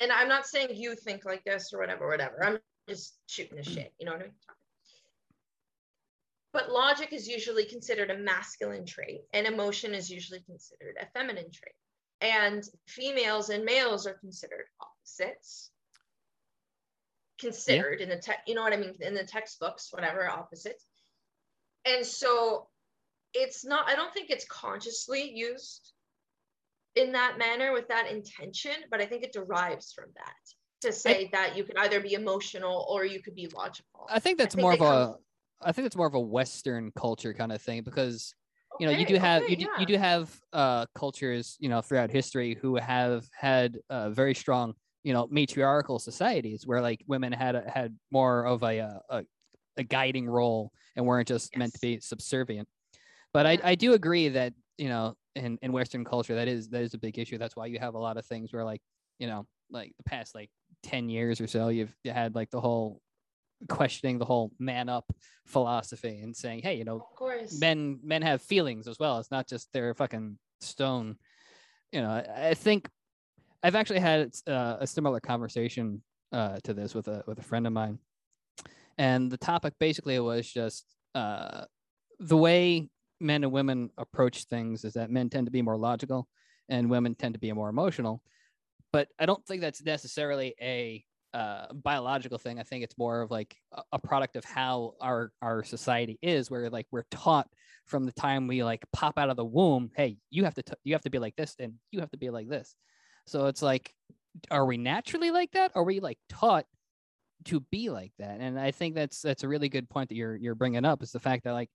[0.00, 2.44] and i'm not saying you think like this or whatever whatever.
[2.44, 4.32] I'm just shooting the shit you know what i mean
[6.52, 11.50] but logic is usually considered a masculine trait and emotion is usually considered a feminine
[11.52, 11.74] trait.
[12.20, 15.70] And females and males are considered opposites.
[17.40, 20.86] Considered in the tech you know what i mean in the textbooks whatever opposites.
[21.84, 22.68] And so
[23.34, 25.92] it's not i don't think it's consciously used
[26.94, 30.34] in that manner with that intention but i think it derives from that
[30.82, 34.06] to say I, that you could either be emotional or you could be logical.
[34.08, 35.14] I think that's I think more of a
[35.64, 38.34] i think it's more of a western culture kind of thing because
[38.80, 39.80] you know you do have okay, you, do, yeah.
[39.80, 44.74] you do have uh cultures you know throughout history who have had uh, very strong
[45.04, 49.24] you know matriarchal societies where like women had a, had more of a, uh, a
[49.78, 51.58] a guiding role and weren't just yes.
[51.58, 52.68] meant to be subservient
[53.32, 56.82] but I, I do agree that you know in, in western culture that is that
[56.82, 58.82] is a big issue that's why you have a lot of things where like
[59.18, 60.50] you know like the past like
[60.82, 63.00] 10 years or so you've had like the whole
[63.68, 65.12] questioning the whole man up
[65.46, 67.06] philosophy and saying hey you know
[67.58, 69.18] men men have feelings as well.
[69.18, 71.16] It's not just their fucking stone.
[71.90, 72.88] You know i, I think
[73.62, 77.66] i've actually had uh, a similar conversation uh, to this with a with a friend
[77.66, 77.98] of mine.
[78.98, 81.64] And the topic basically was just uh,
[82.18, 82.88] the way
[83.20, 86.28] men and women approach things is that men tend to be more logical
[86.68, 88.22] and women tend to be more emotional.
[88.92, 92.58] But I don't think that's necessarily a uh, biological thing.
[92.58, 93.56] I think it's more of like
[93.92, 97.48] a, product of how our our society is, where like we're taught
[97.86, 100.74] from the time we like pop out of the womb, hey, you have to t-
[100.84, 102.74] you have to be like this, and you have to be like this.
[103.26, 103.94] So it's like,
[104.50, 105.72] are we naturally like that?
[105.74, 106.66] Are we like taught
[107.46, 108.40] to be like that?
[108.40, 111.12] And I think that's that's a really good point that you're you're bringing up is
[111.12, 111.70] the fact that like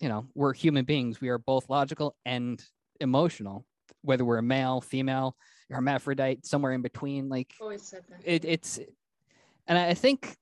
[0.00, 1.20] you know, we're human beings.
[1.20, 2.62] We are both logical and
[3.00, 3.64] emotional,
[4.02, 5.36] whether we're a male, female,
[5.70, 7.28] hermaphrodite, somewhere in between.
[7.28, 8.20] Like always said that.
[8.24, 8.78] It, it's,
[9.66, 10.36] and I think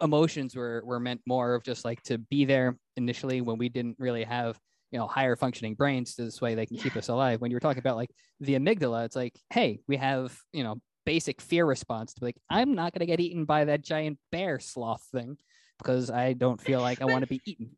[0.00, 3.96] emotions were were meant more of just like to be there initially when we didn't
[3.98, 4.58] really have
[4.90, 6.82] you know higher functioning brains to this way they can yeah.
[6.82, 9.96] keep us alive when you were talking about like the amygdala it's like hey we
[9.96, 13.44] have you know basic fear response to be like i'm not going to get eaten
[13.44, 15.36] by that giant bear sloth thing
[15.78, 17.70] because i don't feel like i want to be eaten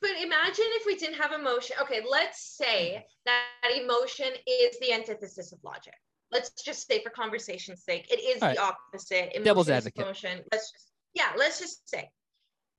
[0.00, 1.76] but imagine if we didn't have emotion.
[1.82, 3.42] Okay, let's say that
[3.76, 5.94] emotion is the antithesis of logic.
[6.32, 9.32] Let's just say, for conversation's sake, it is the opposite.
[9.34, 10.02] Emotion Devil's advocate.
[10.02, 10.40] Emotion.
[10.52, 12.08] Let's just, yeah, let's just say.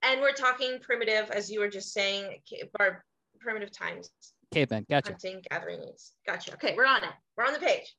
[0.03, 2.37] And we're talking primitive, as you were just saying,
[2.77, 3.03] bar,
[3.39, 4.09] primitive times.
[4.53, 5.11] Caveman, gotcha.
[5.11, 6.13] Hunting, gathering needs.
[6.25, 6.53] Gotcha.
[6.53, 7.11] Okay, we're on it.
[7.37, 7.93] We're on the page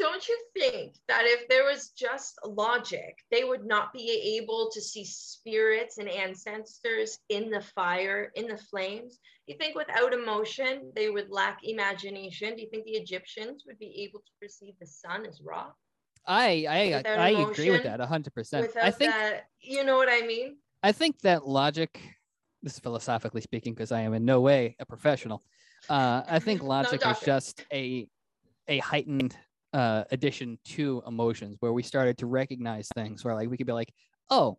[0.00, 4.80] don't you think that if there was just logic, they would not be able to
[4.80, 9.18] see spirits and ancestors in the fire, in the flames?
[9.46, 12.56] Do you think without emotion, they would lack imagination?
[12.56, 15.66] Do you think the Egyptians would be able to perceive the sun as Ra?
[16.26, 18.70] I I I agree with that hundred percent.
[18.80, 20.56] I think that, you know what I mean.
[20.82, 22.00] I think that logic.
[22.62, 25.42] This is philosophically speaking, because I am in no way a professional.
[25.88, 28.06] Uh, I think logic no, is just a
[28.68, 29.36] a heightened
[29.72, 33.72] uh, addition to emotions where we started to recognize things where like we could be
[33.72, 33.92] like,
[34.30, 34.58] oh,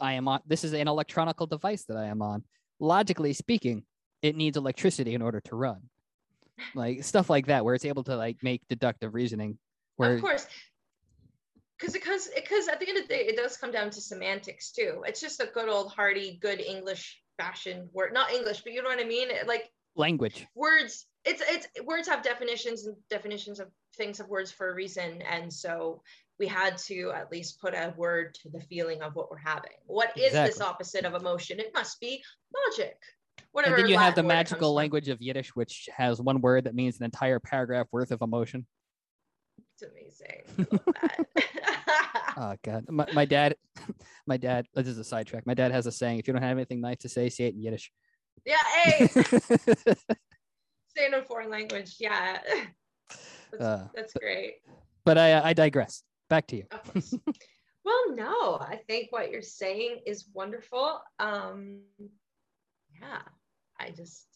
[0.00, 2.44] I am on this is an electronical device that I am on.
[2.80, 3.84] Logically speaking,
[4.22, 5.80] it needs electricity in order to run.
[6.74, 9.58] Like stuff like that, where it's able to like make deductive reasoning.
[9.96, 10.46] Where of course,
[11.78, 14.70] because because because at the end of the day, it does come down to semantics
[14.70, 15.02] too.
[15.06, 18.88] It's just a good old hearty, good English fashioned word, not English, but you know
[18.88, 19.28] what I mean.
[19.46, 21.06] Like language words.
[21.24, 25.22] It's it's words have definitions and definitions of things have words for a reason.
[25.22, 26.02] And so
[26.38, 29.72] we had to at least put a word to the feeling of what we're having.
[29.86, 30.50] What is exactly.
[30.50, 31.60] this opposite of emotion?
[31.60, 32.22] It must be
[32.68, 32.96] logic.
[33.52, 33.76] Whatever.
[33.76, 36.98] And then you have the magical language of Yiddish, which has one word that means
[36.98, 38.66] an entire paragraph worth of emotion.
[39.74, 40.68] It's amazing.
[42.36, 43.56] oh god, my, my dad,
[44.26, 44.66] my dad.
[44.74, 45.46] This is a sidetrack.
[45.46, 47.54] My dad has a saying: "If you don't have anything nice to say, say it
[47.54, 47.90] in Yiddish."
[48.44, 49.06] Yeah, hey.
[50.96, 51.96] say in a foreign language.
[51.98, 52.38] Yeah.
[53.52, 54.56] That's, uh, that's great.
[55.04, 56.02] But I, I digress.
[56.28, 56.64] Back to you.
[57.84, 61.02] well, no, I think what you're saying is wonderful.
[61.18, 61.80] Um,
[63.00, 63.22] yeah,
[63.78, 64.26] I just.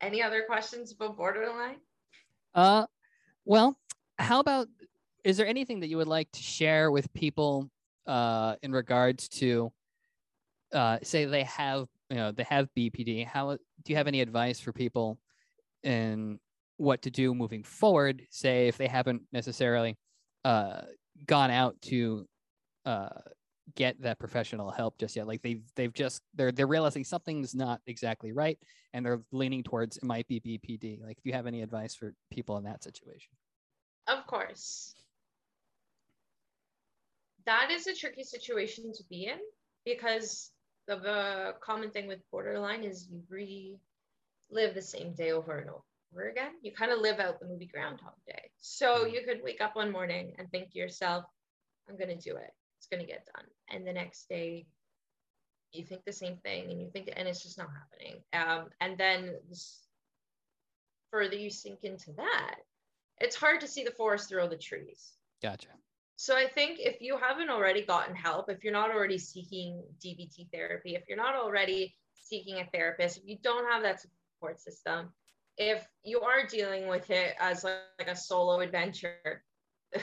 [0.00, 1.76] Any other questions about borderline?
[2.54, 2.86] Uh,
[3.44, 3.78] well,
[4.18, 4.68] how about?
[5.24, 7.70] Is there anything that you would like to share with people
[8.06, 9.72] uh, in regards to,
[10.72, 13.26] uh, say they have you know they have BPD?
[13.26, 15.18] How do you have any advice for people
[15.82, 16.38] in
[16.76, 19.96] what to do moving forward say if they haven't necessarily
[20.44, 20.82] uh,
[21.26, 22.26] gone out to
[22.84, 23.08] uh,
[23.74, 25.26] get that professional help just yet.
[25.26, 28.58] Like they've they've just they're they're realizing something's not exactly right
[28.92, 32.14] and they're leaning towards it might be bpd like do you have any advice for
[32.30, 33.30] people in that situation.
[34.06, 34.94] Of course.
[37.44, 39.38] That is a tricky situation to be in
[39.84, 40.50] because
[40.86, 43.22] the common thing with borderline is you
[44.50, 46.52] relive the same day over and over over again.
[46.62, 48.50] You kind of live out the movie Groundhog Day.
[48.58, 49.12] So mm.
[49.12, 51.24] you could wake up one morning and think to yourself,
[51.88, 52.50] I'm going to do it.
[52.78, 53.46] It's going to get done.
[53.70, 54.66] And the next day,
[55.76, 58.96] you think the same thing and you think and it's just not happening um, and
[58.98, 59.82] then this,
[61.10, 62.56] further you sink into that
[63.18, 65.68] it's hard to see the forest through all the trees Gotcha.
[66.16, 70.50] so i think if you haven't already gotten help if you're not already seeking dbt
[70.52, 75.10] therapy if you're not already seeking a therapist if you don't have that support system
[75.56, 79.42] if you are dealing with it as like, like a solo adventure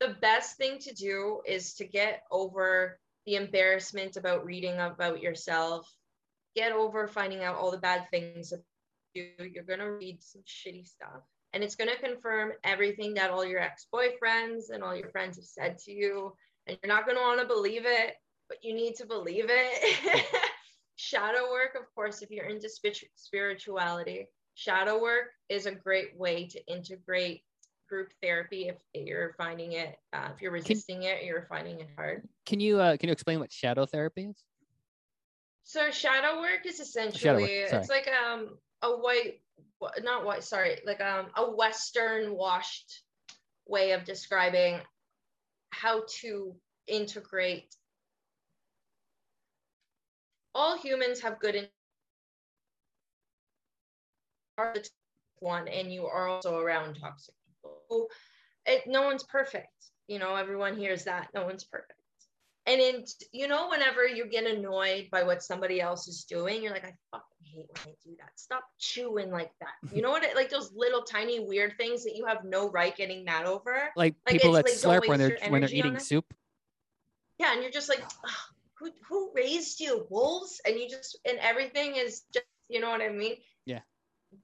[0.00, 5.88] the best thing to do is to get over the embarrassment about reading about yourself.
[6.56, 8.62] Get over finding out all the bad things that
[9.14, 11.22] you you're going to read some shitty stuff.
[11.52, 15.44] And it's going to confirm everything that all your ex-boyfriends and all your friends have
[15.44, 16.32] said to you.
[16.66, 18.14] And you're not going to want to believe it
[18.48, 20.24] but you need to believe it.
[20.96, 22.68] Shadow work of course if you're into
[23.16, 27.42] spirituality shadow work is a great way to integrate
[27.88, 31.88] group therapy if you're finding it uh, if you're resisting can, it you're finding it
[31.96, 32.26] hard.
[32.46, 34.42] Can you uh, can you explain what shadow therapy is?
[35.64, 37.72] So shadow work is essentially work.
[37.72, 39.40] it's like um a white
[40.02, 43.02] not white sorry like um a western washed
[43.66, 44.80] way of describing
[45.70, 46.54] how to
[46.86, 47.74] integrate.
[50.54, 51.68] All humans have good
[54.58, 54.88] are the
[55.40, 57.34] one and you are also around toxic
[58.66, 59.68] it, no one's perfect.
[60.08, 61.28] You know, everyone hears that.
[61.34, 61.94] No one's perfect.
[62.66, 66.72] And in, you know, whenever you get annoyed by what somebody else is doing, you're
[66.72, 68.30] like, I fucking hate when they do that.
[68.36, 69.92] Stop chewing like that.
[69.92, 70.22] You know what?
[70.22, 73.90] It, like those little tiny weird things that you have no right getting mad over.
[73.96, 76.32] Like, like people that like, slurp when they're when they're eating soup.
[77.38, 78.04] Yeah, and you're just like,
[78.78, 80.60] who who raised you, wolves?
[80.64, 83.36] And you just and everything is just, you know what I mean?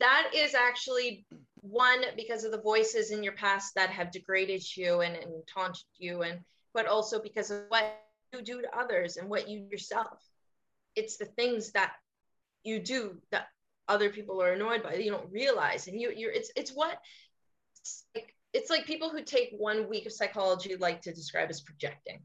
[0.01, 1.27] That is actually
[1.61, 5.85] one because of the voices in your past that have degraded you and, and taunted
[5.99, 6.41] you and
[6.75, 8.01] but also because of what
[8.33, 10.23] you do to others and what you yourself.
[10.95, 11.93] It's the things that
[12.65, 13.47] you do that
[13.89, 15.89] other people are annoyed by you don't realize.
[15.89, 16.99] And you you're it's it's what
[17.81, 21.61] it's like it's like people who take one week of psychology like to describe as
[21.61, 22.21] projecting.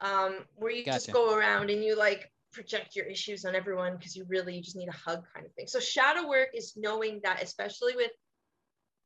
[0.00, 0.98] Um where you gotcha.
[0.98, 4.62] just go around and you like project your issues on everyone because you really you
[4.62, 5.66] just need a hug kind of thing.
[5.66, 8.10] So shadow work is knowing that especially with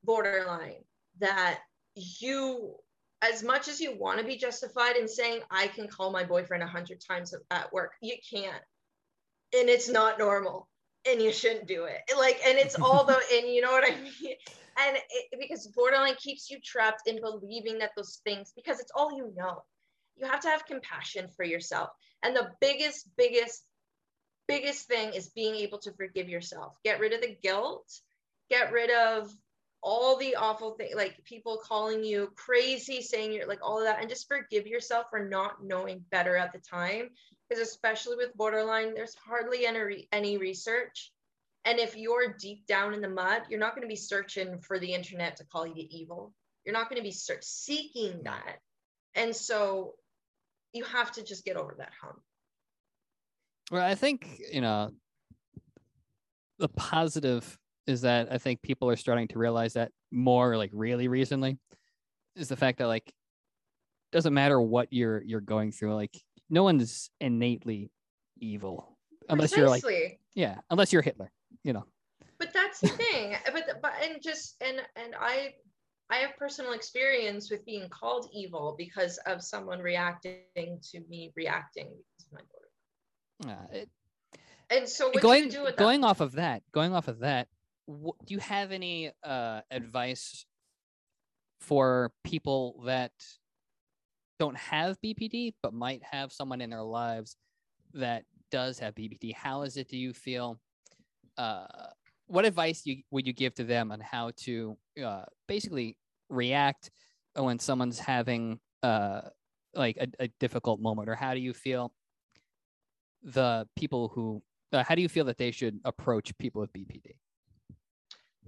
[0.05, 0.85] borderline
[1.21, 1.61] that
[1.95, 2.75] you
[3.23, 6.63] as much as you want to be justified in saying i can call my boyfriend
[6.63, 8.63] a hundred times at work you can't.
[9.59, 10.69] And it's not normal
[11.11, 12.01] and you shouldn't do it.
[12.17, 14.35] Like and it's all the and you know what i mean?
[14.81, 19.17] And it, because borderline keeps you trapped in believing that those things because it's all
[19.17, 19.63] you know.
[20.17, 21.91] You have to have compassion for yourself
[22.23, 23.65] and the biggest biggest
[24.47, 26.77] biggest thing is being able to forgive yourself.
[26.83, 28.01] Get rid of the guilt.
[28.51, 29.31] Get rid of
[29.81, 34.01] all the awful things like people calling you crazy saying you're like all of that
[34.01, 37.11] and just forgive yourself for not knowing better at the time.
[37.49, 41.13] Because especially with borderline there's hardly any any research.
[41.65, 44.79] And if you're deep down in the mud you're not going to be searching for
[44.79, 46.35] the internet to call you evil.
[46.65, 48.57] You're not going to be search- seeking that.
[49.15, 49.95] And so
[50.73, 52.21] you have to just get over that hump
[53.71, 54.91] well i think you know
[56.59, 57.59] the positive
[57.89, 61.59] is that I think people are starting to realize that more like really recently
[62.37, 63.13] is the fact that like
[64.13, 66.17] doesn't matter what you're you're going through like
[66.51, 67.91] no one's innately
[68.41, 68.97] evil
[69.29, 69.95] unless Precisely.
[69.95, 71.31] you're like yeah unless you're Hitler
[71.65, 71.85] you know
[72.39, 75.55] but that's the thing but but and just and and I
[76.11, 81.89] I have personal experience with being called evil because of someone reacting to me reacting
[81.89, 82.41] because of my
[83.51, 83.61] daughter.
[83.61, 83.91] Uh, it,
[84.71, 87.49] and so going, do going off of that, going off of that,
[87.89, 90.45] do you have any uh, advice
[91.61, 93.13] for people that
[94.39, 97.37] don't have BPD but might have someone in their lives
[97.95, 99.35] that does have BPD?
[99.35, 99.89] How is it?
[99.89, 100.59] Do you feel?
[101.37, 101.67] Uh,
[102.29, 105.97] what advice you, would you give to them on how to uh, basically
[106.29, 106.91] react
[107.35, 109.23] when someone's having uh,
[109.75, 111.93] like a, a, difficult moment, or how do you feel
[113.23, 114.43] the people who?
[114.73, 117.15] Uh, how do you feel that they should approach people with BPD?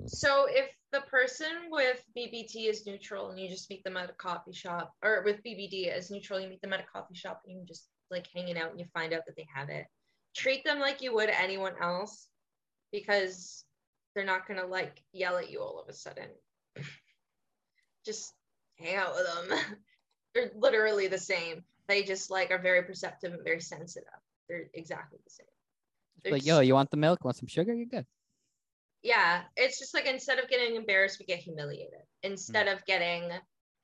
[0.07, 4.15] So if the person with BBT is neutral and you just meet them at a
[4.15, 7.59] coffee shop, or with BPD is neutral, you meet them at a coffee shop and
[7.59, 9.87] you just like hanging out and you find out that they have it.
[10.37, 12.29] Treat them like you would anyone else
[12.93, 13.65] because
[14.15, 16.29] they're not gonna like yell at you all of a sudden.
[18.05, 18.33] just
[18.79, 19.59] hang out with them.
[20.35, 21.65] they're literally the same.
[21.89, 24.09] They just like are very perceptive and very sensitive.
[24.49, 25.47] They're exactly the same.
[26.23, 27.25] They're like, yo, you want the milk?
[27.25, 27.75] Want some sugar?
[27.75, 28.07] You're good
[29.03, 32.75] yeah it's just like instead of getting embarrassed we get humiliated instead mm.
[32.75, 33.31] of getting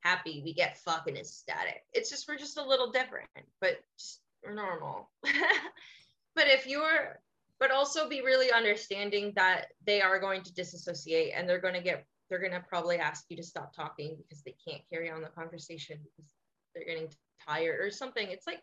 [0.01, 3.27] happy we get fucking ecstatic it's just we're just a little different
[3.59, 5.11] but just we're normal.
[5.23, 7.19] but if you're,
[7.59, 11.81] but also be really understanding that they are going to disassociate and they're going to
[11.81, 15.23] get, they're going to probably ask you to stop talking because they can't carry on
[15.23, 16.33] the conversation because
[16.75, 17.09] they're getting
[17.47, 18.29] tired or something.
[18.29, 18.61] It's like,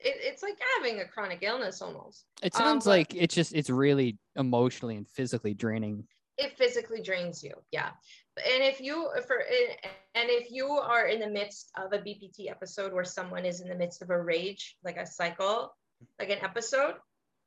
[0.00, 2.24] it, it's like having a chronic illness almost.
[2.42, 6.04] It sounds um, like it's just, it's really emotionally and physically draining.
[6.38, 7.52] It physically drains you.
[7.70, 7.90] Yeah
[8.36, 9.44] and if you for
[10.14, 13.68] and if you are in the midst of a bpd episode where someone is in
[13.68, 15.74] the midst of a rage like a cycle
[16.18, 16.94] like an episode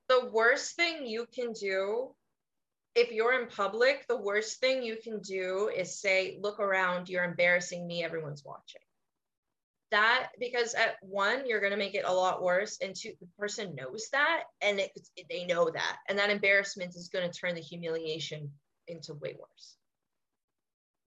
[0.07, 2.13] the worst thing you can do
[2.95, 7.23] if you're in public the worst thing you can do is say look around you're
[7.23, 8.81] embarrassing me everyone's watching.
[9.91, 13.27] That because at one you're going to make it a lot worse and two the
[13.37, 14.91] person knows that and it,
[15.29, 18.51] they know that and that embarrassment is going to turn the humiliation
[18.87, 19.75] into way worse.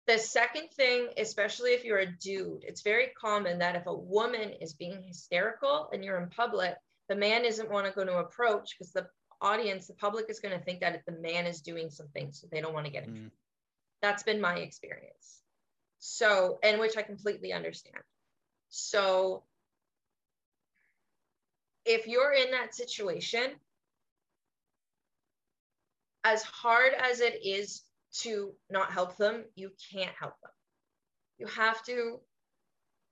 [0.08, 4.52] The second thing, especially if you're a dude, it's very common that if a woman
[4.62, 6.76] is being hysterical and you're in public,
[7.10, 9.08] the man isn't want to go to approach because the
[9.42, 12.62] audience, the public is going to think that the man is doing something, so they
[12.62, 13.14] don't want to get in.
[13.14, 13.32] Mm.
[14.02, 15.42] That's been my experience.
[16.00, 18.04] So, and which I completely understand.
[18.70, 19.44] So,
[21.86, 23.52] if you're in that situation,
[26.24, 27.84] as hard as it is
[28.20, 30.52] to not help them, you can't help them.
[31.38, 32.20] You have to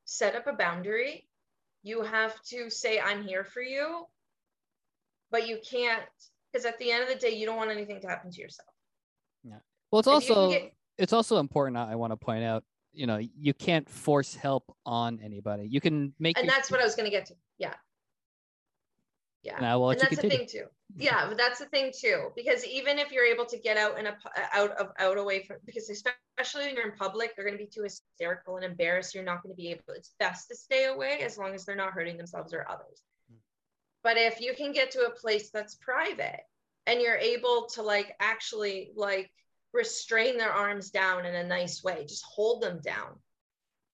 [0.04, 1.28] set up a boundary.
[1.86, 4.08] You have to say, I'm here for you,
[5.30, 6.02] but you can't,
[6.52, 8.68] because at the end of the day, you don't want anything to happen to yourself.
[9.44, 9.60] Yeah.
[9.92, 11.78] Well, it's also, get, it's also important.
[11.78, 15.68] I want to point out, you know, you can't force help on anybody.
[15.70, 17.36] You can make, and your, that's what I was going to get to.
[17.60, 17.76] Yeah.
[19.44, 19.58] Yeah.
[19.58, 20.66] And, and that's the thing too
[20.98, 24.08] yeah but that's the thing too because even if you're able to get out and
[24.54, 27.70] out of out away from because especially when you're in public they're going to be
[27.70, 29.16] too hysterical and embarrassed.
[29.16, 31.76] You're not going to be able it's best to stay away as long as they're
[31.76, 33.02] not hurting themselves or others.
[33.32, 33.38] Mm.
[34.04, 36.42] but if you can get to a place that's private
[36.86, 39.32] and you're able to like actually like
[39.74, 43.20] restrain their arms down in a nice way just hold them down.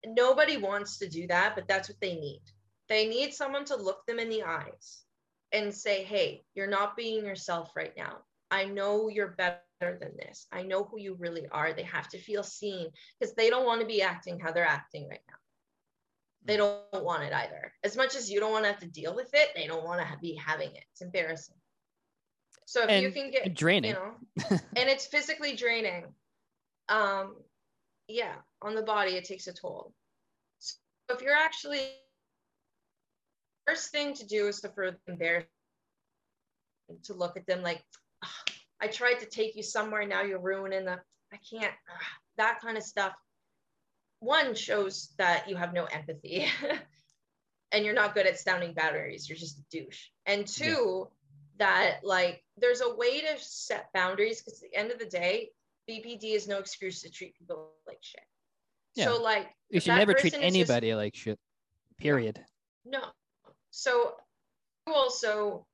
[0.04, 2.42] Nobody wants to do that but that's what they need.
[2.88, 5.02] They need someone to look them in the eyes
[5.52, 8.18] and say, hey, you're not being yourself right now.
[8.50, 10.46] I know you're better than this.
[10.52, 11.72] I know who you really are.
[11.72, 12.88] They have to feel seen
[13.18, 15.36] because they don't want to be acting how they're acting right now.
[16.44, 17.72] They don't want it either.
[17.84, 20.00] As much as you don't want to have to deal with it, they don't want
[20.00, 20.84] to be having it.
[20.92, 21.56] It's embarrassing.
[22.66, 26.06] So if and you can get draining, you know, and it's physically draining.
[26.88, 27.36] Um,
[28.08, 29.92] yeah, on the body, it takes a toll.
[30.58, 30.76] So
[31.10, 31.90] if you're actually
[33.72, 35.44] first thing to do is to further embarrass
[37.04, 37.82] to look at them like
[38.24, 40.98] oh, i tried to take you somewhere now you're ruining the
[41.32, 41.72] i can't
[42.36, 43.12] that kind of stuff.
[44.20, 46.46] One shows that you have no empathy
[47.72, 50.08] and you're not good at sounding boundaries you're just a douche.
[50.26, 51.08] And two
[51.58, 51.66] yeah.
[51.66, 55.50] that like there's a way to set boundaries because at the end of the day
[55.90, 58.22] bpd is no excuse to treat people like shit.
[58.94, 59.06] Yeah.
[59.06, 61.38] so like you should never treat anybody just, like shit
[61.98, 62.40] period.
[62.84, 63.02] No
[63.72, 64.12] so
[64.86, 65.66] you also,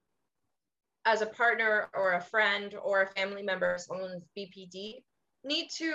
[1.05, 5.03] as a partner or a friend or a family member, someone with BPD,
[5.44, 5.94] need to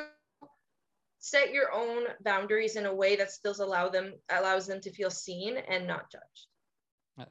[1.19, 5.09] set your own boundaries in a way that still allow them allows them to feel
[5.09, 7.29] seen and not judged.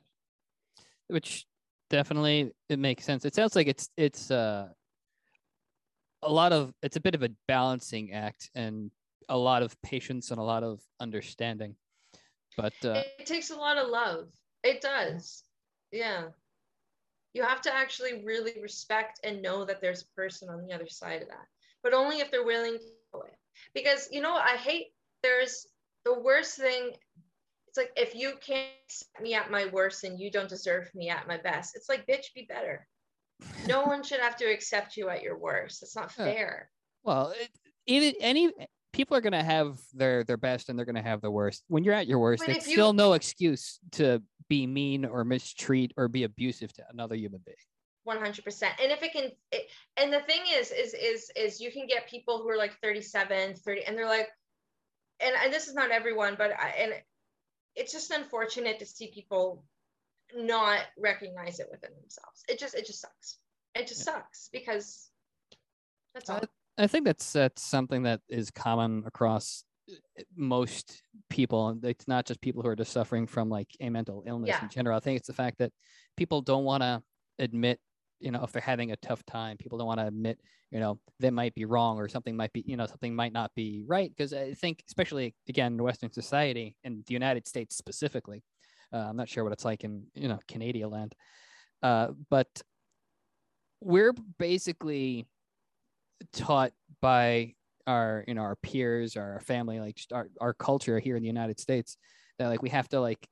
[1.08, 1.44] Which
[1.90, 3.26] definitely it makes sense.
[3.26, 4.68] It sounds like it's it's uh
[6.22, 8.90] a lot of it's a bit of a balancing act and
[9.28, 11.76] a lot of patience and a lot of understanding.
[12.56, 14.28] But uh, it takes a lot of love.
[14.62, 15.42] It does.
[15.90, 16.28] Yeah.
[17.34, 20.88] You have to actually really respect and know that there's a person on the other
[20.88, 21.46] side of that,
[21.82, 23.36] but only if they're willing to do it.
[23.74, 24.88] Because, you know, I hate
[25.22, 25.66] there's
[26.04, 26.92] the worst thing.
[27.68, 31.08] It's like if you can't set me at my worst and you don't deserve me
[31.08, 32.86] at my best, it's like, bitch, be better.
[33.66, 35.82] No one should have to accept you at your worst.
[35.82, 36.68] It's not fair.
[37.02, 37.48] Well, it,
[37.86, 38.52] even any
[38.92, 41.64] people are going to have their their best and they're going to have the worst.
[41.68, 45.24] When you're at your worst, but it's you, still no excuse to be mean or
[45.24, 47.57] mistreat or be abusive to another human being.
[48.07, 51.86] 100% and if it can it, and the thing is is is is you can
[51.86, 54.28] get people who are like 37 30 and they're like
[55.20, 56.93] and, and this is not everyone but I, and
[57.76, 59.64] it's just unfortunate to see people
[60.34, 63.38] not recognize it within themselves it just it just sucks
[63.76, 64.14] it just yeah.
[64.14, 65.11] sucks because
[66.12, 66.40] that's all
[66.78, 69.62] I, I think that's that's something that is common across
[70.37, 74.49] most people it's not just people who are just suffering from like a mental illness
[74.49, 74.62] yeah.
[74.62, 75.72] in general i think it's the fact that
[76.16, 77.03] people don't want to
[77.39, 77.80] admit
[78.20, 80.39] you know if they're having a tough time people don't want to admit
[80.70, 83.51] you know they might be wrong or something might be you know something might not
[83.57, 88.43] be right because i think especially again in western society and the united states specifically
[88.93, 91.14] Uh, I'm not sure what it's like in you know Canadian land,
[91.83, 92.49] uh, but
[93.80, 95.26] we're basically
[96.33, 97.55] taught by
[97.87, 101.22] our you know our peers or our family like just our, our culture here in
[101.22, 101.97] the united states
[102.39, 103.26] that like we have to like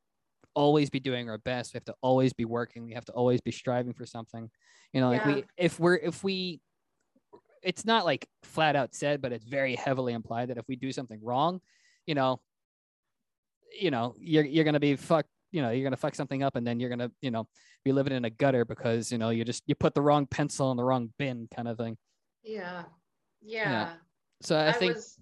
[0.54, 3.40] always be doing our best we have to always be working we have to always
[3.40, 4.50] be striving for something
[4.92, 5.34] you know like Yeah.
[5.34, 6.60] we if we're if we
[7.62, 10.90] it's not like flat out said but it's very heavily implied that if we do
[10.90, 11.60] something wrong
[12.06, 12.40] you know
[13.78, 16.66] you know you're you're gonna be fucked you know you're gonna fuck something up and
[16.66, 17.46] then you're gonna you know
[17.84, 20.70] be living in a gutter because you know you just you put the wrong pencil
[20.72, 21.96] in the wrong bin kind of thing
[22.42, 22.84] Yeah.
[23.42, 23.90] Yeah.
[24.42, 25.18] So i, I, think was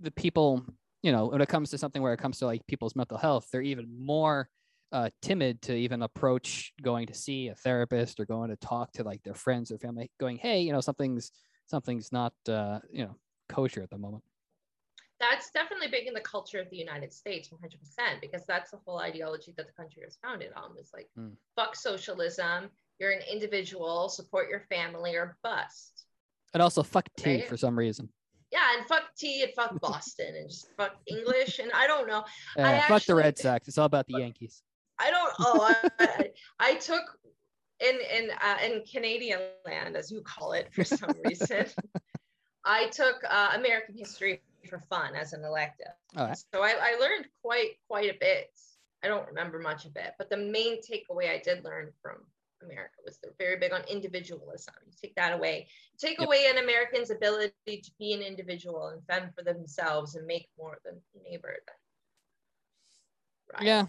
[0.00, 0.64] the people
[1.02, 3.48] you know when it comes to something where it comes to like people's mental health
[3.52, 4.48] they're even more
[4.92, 9.02] uh, timid to even approach going to see a therapist or going to talk to
[9.02, 11.32] like their friends or family going hey you know something's
[11.66, 13.16] something's not uh, you know
[13.48, 14.22] kosher at the moment
[15.18, 18.98] that's definitely big in the culture of the United States, 100%, because that's the whole
[18.98, 21.36] ideology that the country was founded on was like, Mm.
[21.54, 26.04] fuck socialism, you're an individual, support your family or bust.
[26.54, 27.48] and also fuck tea Right.
[27.48, 28.08] for some reason
[28.56, 31.58] Yeah, and fuck tea and fuck Boston and just fuck English.
[31.58, 32.24] And I don't know.
[32.58, 34.62] uh, I fuck the red sox it's all about the yankees
[34.98, 35.32] I don't.
[35.40, 37.02] Oh, I, I, I took
[37.80, 41.66] in in uh, in Canadian land, as you call it, for some reason.
[42.64, 45.92] I took uh, American history for fun as an elective.
[46.16, 48.50] right So I, I learned quite quite a bit.
[49.04, 52.16] I don't remember much of it, but the main takeaway I did learn from
[52.66, 54.74] America was they're very big on individualism.
[54.86, 56.26] You take that away, take Yep.
[56.26, 60.78] away an American's ability to be an individual and fend for themselves and make more
[60.84, 61.56] than the neighbor.
[61.66, 61.74] Then
[63.66, 63.86] Yeah.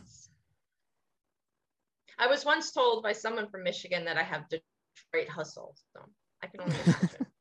[2.19, 6.01] I was once told by someone from Michigan that I have Detroit hustle, so
[6.41, 7.25] I can only imagine.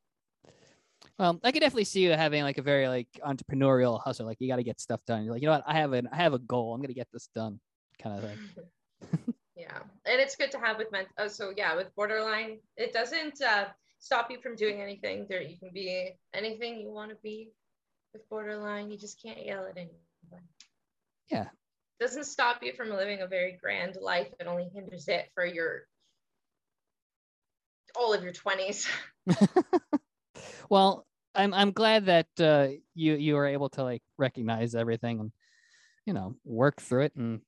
[1.19, 4.27] Well, I could definitely see you having like a very like entrepreneurial hustle.
[4.27, 5.23] Like you got to get stuff done.
[5.23, 5.63] You're like, you know what?
[5.65, 6.75] I have an I have a goal.
[6.75, 7.59] I'm gonna get this done,
[8.01, 9.33] kind of thing.
[9.67, 9.79] yeah.
[10.05, 13.65] And it's good to have with men oh, so yeah with borderline it doesn't uh,
[13.99, 15.25] stop you from doing anything.
[15.29, 17.49] There you can be anything you want to be
[18.13, 18.91] with borderline.
[18.91, 20.43] You just can't yell at anyone.
[21.29, 21.47] Yeah.
[21.99, 24.27] doesn't stop you from living a very grand life.
[24.39, 25.83] It only hinders it for your
[27.95, 28.87] all of your 20s
[30.69, 31.05] well,
[31.35, 35.31] I'm I'm glad that uh, you you were able to like recognize everything and
[36.05, 37.15] you know work through it.
[37.15, 37.41] And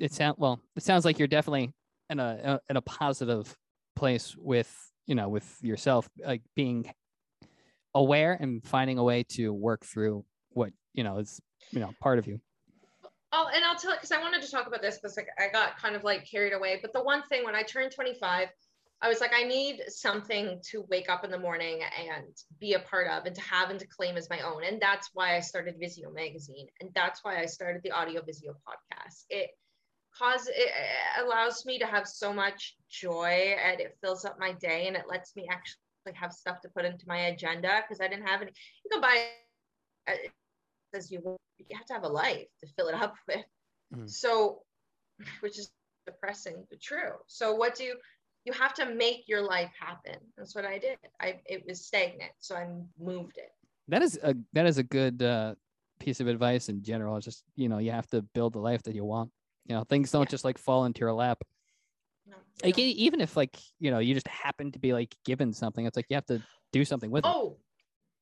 [0.00, 0.60] it sound well.
[0.76, 1.72] It sounds like you're definitely
[2.08, 3.56] in a in a positive
[3.94, 4.74] place with
[5.06, 6.92] you know with yourself, like being
[7.94, 11.40] aware and finding a way to work through what you know is
[11.70, 12.40] you know part of you.
[13.32, 15.78] Oh, and I'll tell because I wanted to talk about this because like I got
[15.78, 16.78] kind of like carried away.
[16.82, 18.48] But the one thing when I turned 25,
[19.02, 22.26] I was like, I need something to wake up in the morning and
[22.58, 24.64] be a part of and to have and to claim as my own.
[24.64, 26.66] And that's why I started Visio magazine.
[26.80, 29.24] And that's why I started the Audio Visio podcast.
[29.30, 29.50] It
[30.20, 30.70] cause it
[31.24, 35.04] allows me to have so much joy and it fills up my day and it
[35.08, 38.52] lets me actually have stuff to put into my agenda because I didn't have any.
[38.84, 39.16] You can buy
[40.08, 40.16] uh,
[40.94, 41.20] as you
[41.58, 43.44] you have to have a life to fill it up with.
[43.94, 44.08] Mhm.
[44.08, 44.62] So,
[45.40, 45.72] which is
[46.06, 47.14] depressing but true.
[47.26, 47.96] So, what do you
[48.44, 50.16] you have to make your life happen?
[50.36, 50.98] That's what I did.
[51.20, 52.66] I it was stagnant, so I
[52.98, 53.52] moved it.
[53.88, 55.54] That is a that is a good uh,
[55.98, 57.16] piece of advice in general.
[57.16, 59.30] It's just you know you have to build the life that you want.
[59.70, 60.30] You know things don't Yeah.
[60.30, 61.44] just like fall into your lap.
[62.26, 65.52] No, Like e- even if like you know you just happen to be like given
[65.52, 66.42] something, it's like you have to
[66.72, 67.28] do something with it.
[67.32, 67.56] Oh,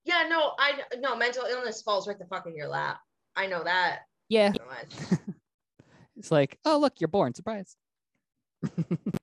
[0.04, 3.00] yeah, no, I no mental illness falls right the fuck in your lap.
[3.34, 4.00] I know that.
[4.28, 5.16] Yeah, so
[6.18, 7.76] it's like oh look you're born, surprise.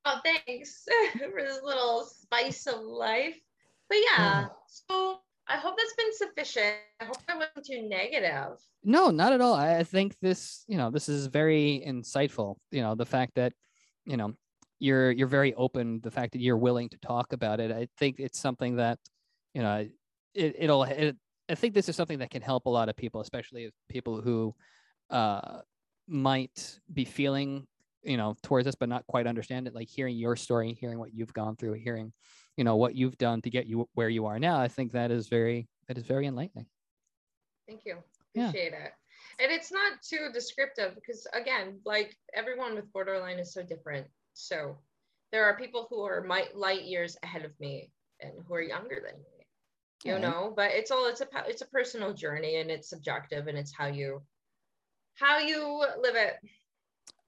[0.08, 3.38] Oh, thanks for this little spice of life.
[3.90, 4.48] But yeah, hmm.
[4.68, 6.76] so I hope that's been sufficient.
[7.00, 8.58] I hope I wasn't too negative.
[8.84, 9.54] No, not at all.
[9.54, 12.56] I think this, you know, this is very insightful.
[12.72, 13.54] You know, the fact that,
[14.06, 14.34] you know,
[14.80, 16.02] you're you're very open.
[16.02, 17.72] The fact that you're willing to talk about it.
[17.72, 19.00] I think it's something that,
[19.54, 19.88] you know,
[20.34, 20.84] it, it'll.
[20.84, 21.16] It,
[21.48, 24.56] I think this is something that can help a lot of people, especially people who,
[25.12, 25.60] uh,
[26.08, 27.68] might be feeling,
[28.04, 29.76] you know, towards this but not quite understand it.
[29.76, 32.14] Like hearing your story, hearing what you've gone through, hearing,
[32.58, 34.60] you know, what you've done to get you where you are now.
[34.60, 36.68] I think that is very that is very enlightening.
[37.68, 37.98] Thank you.
[38.34, 38.50] Yeah.
[38.50, 38.92] Appreciate it.
[39.40, 44.08] And it's not too descriptive because, again, like everyone with borderline is so different.
[44.34, 44.78] So
[45.32, 47.92] there are people who are my, light years ahead of me
[48.22, 49.46] and who are younger than me.
[50.04, 50.20] You Yeah.
[50.20, 53.74] know, but it's all it's a it's a personal journey and it's subjective and it's
[53.76, 54.22] how you
[55.16, 56.38] how you live it.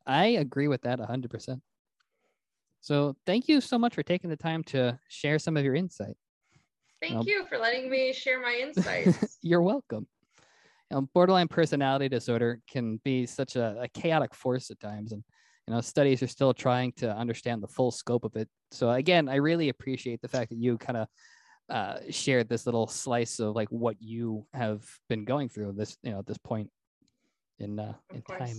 [0.06, 1.62] I agree with that 100%.
[2.82, 6.16] So, thank you so much for taking the time to share some of your insight.
[7.02, 9.38] Thank Well- you for letting me share my insights.
[9.42, 10.08] You're welcome.
[10.90, 15.24] you know, borderline personality disorder can be such a, a chaotic force at times, and
[15.68, 18.48] you know, studies are still trying to understand the full scope of it.
[18.72, 21.08] So again, I really appreciate the fact that you kind of
[21.70, 26.12] uh, shared this little slice of like what you have been going through this, you
[26.12, 26.70] know, at this point
[27.60, 28.56] in uh, in time.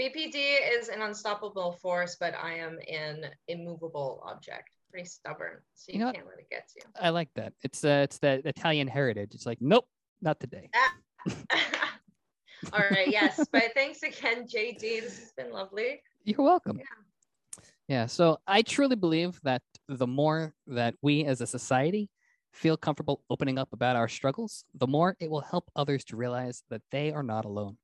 [0.00, 4.70] BPD is an unstoppable force, but I am an immovable object.
[4.90, 6.82] Pretty stubborn, so you, you know can't let it get to you.
[6.98, 7.52] I like that.
[7.62, 9.34] It's uh, it's that Italian heritage.
[9.34, 9.86] It's like, nope,
[10.22, 10.70] not today.
[10.74, 11.28] Ah.
[12.72, 13.08] All right.
[13.08, 13.44] Yes.
[13.52, 14.80] but thanks again, JD.
[14.80, 16.00] This has been lovely.
[16.24, 16.78] You're welcome.
[16.78, 17.64] Yeah.
[17.88, 18.06] yeah.
[18.06, 22.08] So I truly believe that the more that we as a society
[22.52, 26.62] feel comfortable opening up about our struggles, the more it will help others to realize
[26.70, 27.76] that they are not alone.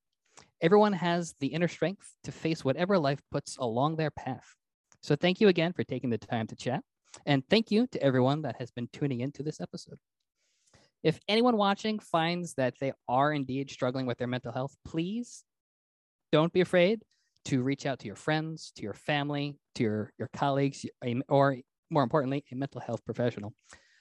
[0.65, 4.57] Everyone has the inner strength to face whatever life puts along their path.
[5.03, 6.81] So thank you again for taking the time to chat.
[7.27, 9.99] And thank you to everyone that has been tuning into this episode.
[11.03, 15.45] If anyone watching finds that they are indeed struggling with their mental health, please
[16.33, 17.03] don't be afraid
[17.45, 20.87] to reach out to your friends, to your family, to your, your colleagues,
[21.29, 21.59] or
[21.91, 23.53] more importantly, a mental health professional.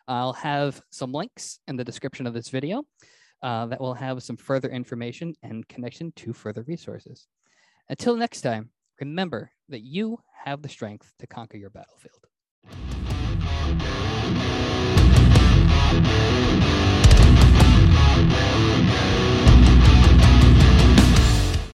[0.08, 2.84] I'll have some links in the description of this video
[3.44, 7.28] uh, that will have some further information and connection to further resources.
[7.90, 8.70] Until next time,
[9.00, 12.26] remember that you have the strength to conquer your battlefield.